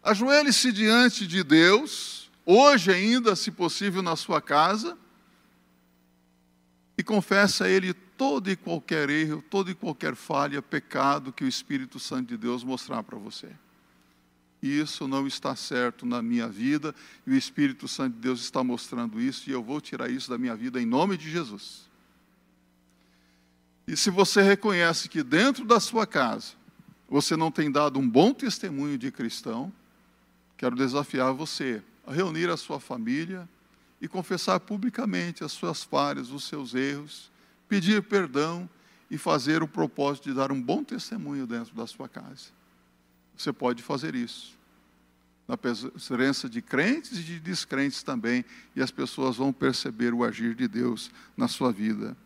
ajoelhe-se 0.04 0.72
diante 0.72 1.28
de 1.28 1.44
Deus, 1.44 2.32
hoje 2.46 2.92
ainda, 2.92 3.36
se 3.36 3.52
possível, 3.52 4.02
na 4.02 4.16
sua 4.16 4.42
casa, 4.42 4.98
e 6.98 7.04
confesse 7.04 7.64
a 7.64 7.68
Ele 7.68 7.94
todo 7.94 8.50
e 8.50 8.56
qualquer 8.56 9.10
erro, 9.10 9.44
toda 9.50 9.72
e 9.72 9.76
qualquer 9.76 10.16
falha, 10.16 10.62
pecado 10.62 11.34
que 11.34 11.44
o 11.44 11.48
Espírito 11.48 12.00
Santo 12.00 12.30
de 12.30 12.38
Deus 12.38 12.64
mostrar 12.64 13.04
para 13.04 13.18
você 13.18 13.50
isso 14.68 15.08
não 15.08 15.28
está 15.28 15.56
certo 15.56 16.06
na 16.06 16.22
minha 16.22 16.48
vida, 16.48 16.94
e 17.26 17.32
o 17.32 17.36
Espírito 17.36 17.88
Santo 17.88 18.16
de 18.16 18.20
Deus 18.20 18.42
está 18.42 18.64
mostrando 18.64 19.20
isso, 19.20 19.50
e 19.50 19.54
eu 19.54 19.64
vou 19.64 19.80
tirar 19.82 20.10
isso 20.10 20.30
da 20.30 20.38
minha 20.38 20.56
vida 20.56 20.82
em 20.82 20.86
nome 20.86 21.18
de 21.18 21.30
Jesus. 21.30 21.86
E 23.88 23.96
se 23.96 24.10
você 24.10 24.42
reconhece 24.42 25.08
que 25.08 25.22
dentro 25.22 25.64
da 25.66 25.80
sua 25.80 26.08
casa 26.08 26.54
você 27.08 27.36
não 27.36 27.52
tem 27.52 27.72
dado 27.72 28.00
um 28.00 28.10
bom 28.10 28.34
testemunho 28.34 28.98
de 28.98 29.12
cristão, 29.12 29.72
quero 30.58 30.76
desafiar 30.76 31.34
você 31.34 31.84
a 32.06 32.12
reunir 32.12 32.50
a 32.50 32.58
sua 32.58 32.80
família 32.80 33.48
e 34.02 34.08
confessar 34.08 34.60
publicamente 34.60 35.44
as 35.44 35.52
suas 35.52 35.84
falhas, 35.84 36.32
os 36.32 36.46
seus 36.46 36.74
erros, 36.74 37.32
pedir 37.68 38.04
perdão 38.04 38.70
e 39.10 39.18
fazer 39.18 39.62
o 39.62 39.68
propósito 39.68 40.30
de 40.30 40.36
dar 40.36 40.52
um 40.52 40.62
bom 40.62 40.84
testemunho 40.84 41.46
dentro 41.46 41.76
da 41.76 41.86
sua 41.86 42.10
casa. 42.10 42.50
Você 43.38 43.52
pode 43.52 43.84
fazer 43.84 44.16
isso. 44.16 44.56
Na 45.48 45.56
presença 45.56 46.50
de 46.50 46.62
crentes 46.62 47.20
e 47.20 47.24
de 47.24 47.40
descrentes 47.40 48.02
também, 48.02 48.44
e 48.76 48.82
as 48.82 48.90
pessoas 48.90 49.36
vão 49.36 49.54
perceber 49.54 50.14
o 50.14 50.24
agir 50.24 50.56
de 50.56 50.68
Deus 50.68 51.12
na 51.38 51.48
sua 51.48 51.72
vida. 51.72 52.18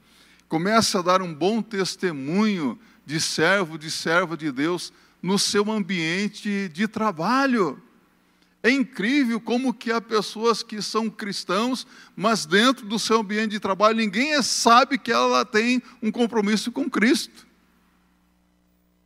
Comece 0.48 0.98
a 0.98 1.02
dar 1.02 1.22
um 1.22 1.34
bom 1.34 1.62
testemunho 1.62 2.80
de 3.06 3.19
servo, 3.19 3.78
de 3.78 3.91
serva 3.91 4.38
de 4.38 4.52
Deus 4.52 4.93
no 5.22 5.38
seu 5.38 5.69
ambiente 5.69 6.69
de 6.69 6.88
trabalho. 6.88 7.82
É 8.63 8.69
incrível 8.69 9.39
como 9.39 9.74
que 9.74 9.91
há 9.91 10.00
pessoas 10.00 10.63
que 10.63 10.82
são 10.82 11.10
cristãos, 11.10 11.86
mas 12.15 12.45
dentro 12.45 12.86
do 12.86 12.98
seu 13.00 13.19
ambiente 13.19 13.52
de 13.52 13.60
trabalho 13.60 13.98
ninguém 13.98 14.41
sabe 14.41 14.98
que 14.98 15.12
ela 15.12 15.45
tem 15.45 15.82
um 16.02 16.12
compromisso 16.12 16.72
com 16.72 16.89
Cristo 16.89 17.49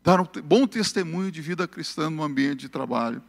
dar 0.03 0.19
um 0.19 0.27
bom 0.43 0.67
testemunho 0.67 1.31
de 1.31 1.41
vida 1.41 1.67
cristã 1.67 2.09
no 2.09 2.23
ambiente 2.23 2.61
de 2.61 2.69
trabalho. 2.69 3.21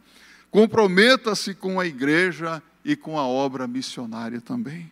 Comprometa-se 0.51 1.53
com 1.53 1.79
a 1.79 1.85
igreja 1.85 2.61
e 2.83 2.95
com 2.95 3.17
a 3.17 3.25
obra 3.25 3.65
missionária 3.67 4.41
também. 4.41 4.91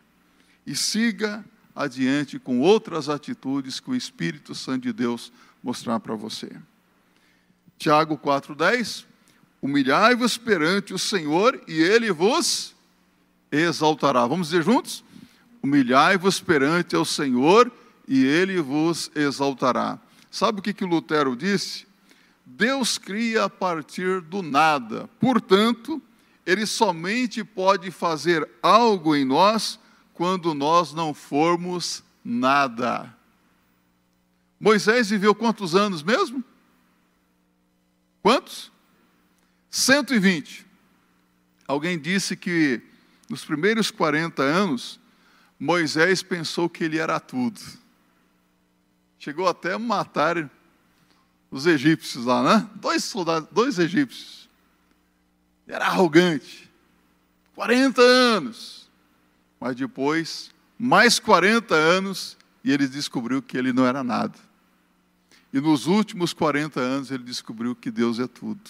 E 0.66 0.76
siga 0.76 1.44
adiante 1.76 2.40
com 2.40 2.60
outras 2.60 3.10
atitudes 3.10 3.80
que 3.80 3.90
o 3.90 3.96
Espírito 3.96 4.56
Santo 4.56 4.84
de 4.84 4.94
Deus 4.94 5.32
mostrar 5.62 6.00
para 6.00 6.16
você. 6.16 6.50
Tiago 7.78 8.18
4,10: 8.18 9.06
Humilhai-vos 9.62 10.38
perante 10.38 10.94
o 10.94 11.00
Senhor 11.00 11.62
e 11.68 11.82
ele 11.82 12.12
vos 12.12 12.74
exaltará. 13.52 14.26
Vamos 14.26 14.48
dizer 14.48 14.64
juntos? 14.64 15.04
Humilhai-vos 15.62 16.40
perante 16.40 16.96
o 16.96 17.06
Senhor 17.06 17.72
e 18.08 18.24
ele 18.24 18.62
vos 18.62 19.12
exaltará. 19.16 20.00
Sabe 20.34 20.58
o 20.58 20.64
que, 20.64 20.74
que 20.74 20.84
Lutero 20.84 21.36
disse? 21.36 21.86
Deus 22.44 22.98
cria 22.98 23.44
a 23.44 23.50
partir 23.50 24.20
do 24.20 24.42
nada, 24.42 25.08
portanto, 25.20 26.02
Ele 26.44 26.66
somente 26.66 27.44
pode 27.44 27.92
fazer 27.92 28.50
algo 28.60 29.16
em 29.16 29.24
nós 29.24 29.80
quando 30.12 30.56
nós 30.56 30.92
não 30.92 31.14
formos 31.14 32.04
nada. 32.26 33.16
Moisés 34.60 35.12
viveu 35.12 35.36
quantos 35.36 35.76
anos 35.76 36.02
mesmo? 36.02 36.44
120. 39.70 40.66
Alguém 41.68 42.00
disse 42.00 42.36
que 42.36 42.82
nos 43.30 43.46
primeiros 43.46 43.92
40 43.92 44.42
anos, 44.42 45.00
Moisés 45.60 46.24
pensou 46.24 46.68
que 46.68 46.86
ele 46.86 46.98
era 46.98 47.20
tudo. 47.20 47.83
Chegou 49.24 49.48
até 49.48 49.72
a 49.72 49.80
matar 49.80 50.52
os 51.50 51.66
egípcios 51.66 52.26
lá, 52.26 52.44
né? 52.44 52.70
Dois 52.76 53.06
soldados, 53.06 53.48
dois 53.54 53.80
egípcios. 53.80 54.50
Era 55.66 55.86
arrogante. 55.86 56.70
40 57.56 58.02
anos. 58.02 58.90
Mas 59.62 59.78
depois, 59.78 60.52
mais 60.78 61.20
40 61.20 61.74
anos, 61.74 62.38
e 62.66 62.72
ele 62.74 62.86
descobriu 62.86 63.42
que 63.42 63.58
ele 63.58 63.72
não 63.72 63.88
era 63.88 64.04
nada. 64.04 64.38
E 65.54 65.62
nos 65.62 65.88
últimos 65.88 66.34
40 66.34 66.82
anos 66.82 67.10
ele 67.10 67.24
descobriu 67.24 67.74
que 67.74 67.90
Deus 67.90 68.20
é 68.20 68.28
tudo. 68.28 68.70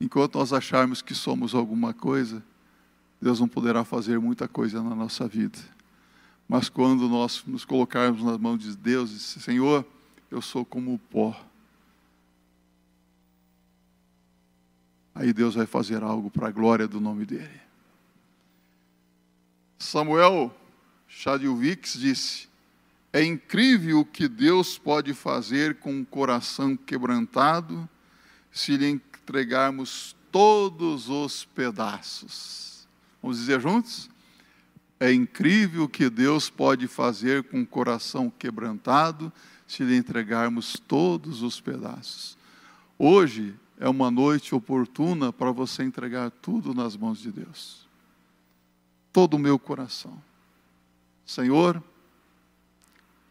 Enquanto 0.00 0.36
nós 0.36 0.52
acharmos 0.52 1.00
que 1.00 1.14
somos 1.14 1.54
alguma 1.54 1.94
coisa, 1.94 2.42
Deus 3.20 3.38
não 3.38 3.46
poderá 3.46 3.84
fazer 3.84 4.18
muita 4.18 4.48
coisa 4.48 4.82
na 4.82 4.96
nossa 4.96 5.28
vida. 5.28 5.60
Mas 6.48 6.68
quando 6.68 7.08
nós 7.08 7.42
nos 7.46 7.64
colocarmos 7.64 8.22
nas 8.22 8.38
mãos 8.38 8.58
de 8.58 8.76
Deus 8.76 9.10
e 9.10 9.18
Senhor, 9.18 9.86
eu 10.30 10.42
sou 10.42 10.64
como 10.64 10.94
o 10.94 10.98
pó. 10.98 11.38
Aí 15.14 15.32
Deus 15.32 15.54
vai 15.54 15.66
fazer 15.66 16.02
algo 16.02 16.30
para 16.30 16.48
a 16.48 16.50
glória 16.50 16.88
do 16.88 17.00
nome 17.00 17.24
dele. 17.24 17.60
Samuel 19.78 20.54
Chadilvix 21.06 21.94
disse: 21.94 22.48
É 23.12 23.22
incrível 23.22 24.00
o 24.00 24.04
que 24.04 24.26
Deus 24.28 24.78
pode 24.78 25.12
fazer 25.12 25.78
com 25.78 25.92
um 25.92 26.04
coração 26.04 26.76
quebrantado 26.76 27.88
se 28.50 28.76
lhe 28.76 28.88
entregarmos 28.88 30.16
todos 30.30 31.08
os 31.08 31.44
pedaços. 31.44 32.88
Vamos 33.20 33.38
dizer 33.38 33.60
juntos? 33.60 34.08
É 35.02 35.12
incrível 35.12 35.82
o 35.82 35.88
que 35.88 36.08
Deus 36.08 36.48
pode 36.48 36.86
fazer 36.86 37.42
com 37.42 37.58
um 37.58 37.64
coração 37.64 38.30
quebrantado 38.30 39.32
se 39.66 39.82
lhe 39.82 39.96
entregarmos 39.96 40.74
todos 40.86 41.42
os 41.42 41.60
pedaços. 41.60 42.38
Hoje 42.96 43.52
é 43.80 43.88
uma 43.88 44.12
noite 44.12 44.54
oportuna 44.54 45.32
para 45.32 45.50
você 45.50 45.82
entregar 45.82 46.30
tudo 46.30 46.72
nas 46.72 46.96
mãos 46.96 47.18
de 47.18 47.32
Deus. 47.32 47.84
Todo 49.12 49.34
o 49.34 49.40
meu 49.40 49.58
coração. 49.58 50.22
Senhor, 51.26 51.82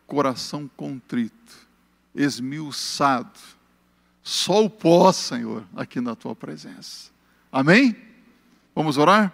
coração 0.05 0.69
contrito, 0.75 1.55
esmiuçado, 2.13 3.39
só 4.21 4.65
o 4.65 4.69
pó, 4.69 5.09
Senhor, 5.13 5.65
aqui 5.73 6.01
na 6.01 6.17
tua 6.17 6.35
presença. 6.35 7.11
Amém? 7.49 7.95
Vamos 8.75 8.97
orar? 8.97 9.33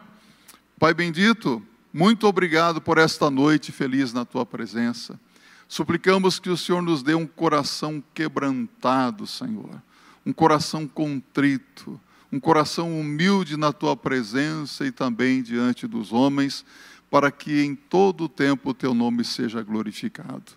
Pai 0.77 0.93
bendito, 0.93 1.65
muito 1.97 2.27
obrigado 2.27 2.79
por 2.79 2.99
esta 2.99 3.27
noite 3.27 3.71
feliz 3.71 4.13
na 4.13 4.23
tua 4.23 4.45
presença. 4.45 5.19
Suplicamos 5.67 6.37
que 6.37 6.47
o 6.47 6.55
Senhor 6.55 6.79
nos 6.79 7.01
dê 7.01 7.15
um 7.15 7.25
coração 7.25 8.03
quebrantado, 8.13 9.25
Senhor, 9.25 9.81
um 10.23 10.31
coração 10.31 10.87
contrito, 10.87 11.99
um 12.31 12.39
coração 12.39 12.99
humilde 12.99 13.57
na 13.57 13.73
tua 13.73 13.97
presença 13.97 14.85
e 14.85 14.91
também 14.91 15.41
diante 15.41 15.87
dos 15.87 16.13
homens 16.13 16.63
para 17.09 17.31
que 17.31 17.63
em 17.63 17.73
todo 17.73 18.25
o 18.25 18.29
tempo 18.29 18.69
o 18.69 18.73
teu 18.75 18.93
nome 18.93 19.23
seja 19.23 19.63
glorificado. 19.63 20.51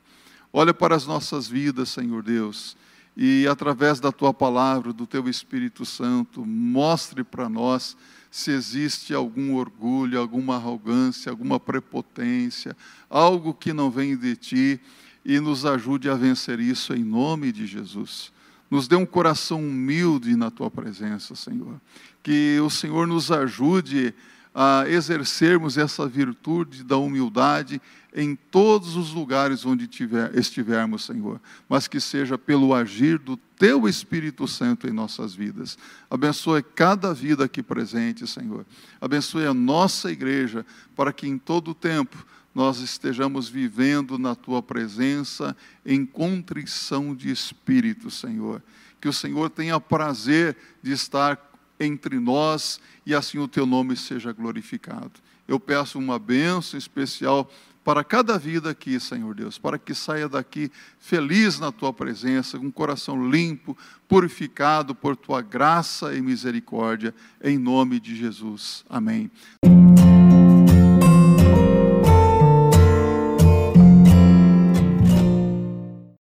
Olha 0.53 0.75
para 0.75 0.95
as 0.95 1.07
nossas 1.07 1.49
vidas, 1.49 1.89
Senhor 1.89 2.23
Deus, 2.23 2.77
e 3.17 3.47
através 3.49 3.99
da 3.99 4.13
tua 4.13 4.35
palavra, 4.35 4.93
do 4.93 5.07
teu 5.07 5.27
Espírito 5.27 5.87
Santo, 5.87 6.45
mostre 6.45 7.25
para 7.25 7.49
nós 7.49 7.97
se 8.31 8.51
existe 8.51 9.13
algum 9.13 9.57
orgulho, 9.57 10.21
alguma 10.21 10.55
arrogância, 10.55 11.31
alguma 11.31 11.59
prepotência, 11.59 12.77
algo 13.09 13.53
que 13.53 13.73
não 13.73 13.91
vem 13.91 14.17
de 14.17 14.37
ti, 14.37 14.81
e 15.25 15.39
nos 15.41 15.67
ajude 15.67 16.09
a 16.09 16.15
vencer 16.15 16.61
isso 16.61 16.95
em 16.95 17.05
nome 17.05 17.53
de 17.53 17.67
Jesus. 17.67 18.33
Nos 18.71 18.87
dê 18.87 18.97
um 18.97 19.05
coração 19.05 19.61
humilde 19.61 20.37
na 20.37 20.51
tua 20.51 20.71
presença, 20.71 21.35
Senhor. 21.35 21.81
Que 22.23 22.59
o 22.61 22.71
Senhor 22.71 23.07
nos 23.07 23.31
ajude 23.33 24.15
a 24.55 24.85
exercermos 24.89 25.79
essa 25.79 26.07
virtude 26.09 26.83
da 26.83 26.97
humildade 26.97 27.81
em 28.15 28.35
todos 28.35 28.97
os 28.97 29.13
lugares 29.13 29.65
onde 29.65 29.87
tiver, 29.87 30.37
estivermos, 30.37 31.05
Senhor, 31.05 31.41
mas 31.69 31.87
que 31.87 32.01
seja 32.01 32.37
pelo 32.37 32.75
agir 32.75 33.19
do 33.19 33.37
Teu 33.37 33.89
Espírito 33.89 34.49
Santo 34.49 34.89
em 34.89 34.93
nossas 34.93 35.35
vidas. 35.35 35.79
Abençoe 36.11 36.63
cada 36.63 37.15
vida 37.15 37.45
aqui 37.45 37.63
presente, 37.63 38.27
Senhor. 38.27 38.67
Abençoe 39.01 39.47
a 39.47 39.55
nossa 39.55 40.11
igreja, 40.11 40.67
para 40.97 41.13
que 41.13 41.29
em 41.29 41.39
todo 41.39 41.71
o 41.71 41.75
tempo 41.75 42.27
nós 42.53 42.81
estejamos 42.81 43.49
vivendo 43.49 44.19
na 44.19 44.35
Tua 44.35 44.61
presença 44.61 45.57
em 45.87 46.05
contrição 46.05 47.15
de 47.15 47.31
espírito, 47.31 48.11
Senhor. 48.11 48.61
Que 49.01 49.09
o 49.09 49.13
Senhor 49.13 49.49
tenha 49.51 49.81
prazer 49.81 50.57
de 50.83 50.91
estar 50.91 51.50
entre 51.81 52.21
nós 52.21 52.79
e 53.07 53.15
assim 53.15 53.39
o 53.39 53.49
teu 53.49 53.65
nome 53.65 53.97
seja 53.97 54.33
glorificado. 54.33 55.13
Eu 55.49 55.59
peço 55.59 55.99
uma 55.99 56.19
bênção 56.19 56.79
especial 56.79 57.51
para 57.83 58.05
cada 58.05 58.39
vida 58.39 58.71
aqui, 58.71 59.01
Senhor 59.01 59.35
Deus, 59.35 59.59
para 59.59 59.79
que 59.79 59.95
saia 59.95 60.29
daqui 60.29 60.71
feliz 60.99 61.59
na 61.59 61.73
tua 61.73 61.93
presença, 61.93 62.59
com 62.59 62.67
um 62.67 62.71
coração 62.71 63.29
limpo, 63.29 63.77
purificado 64.07 64.95
por 64.95 65.17
tua 65.17 65.41
graça 65.41 66.15
e 66.15 66.21
misericórdia, 66.21 67.15
em 67.43 67.59
nome 67.59 67.99
de 67.99 68.15
Jesus. 68.15 68.85
Amém. 68.89 69.31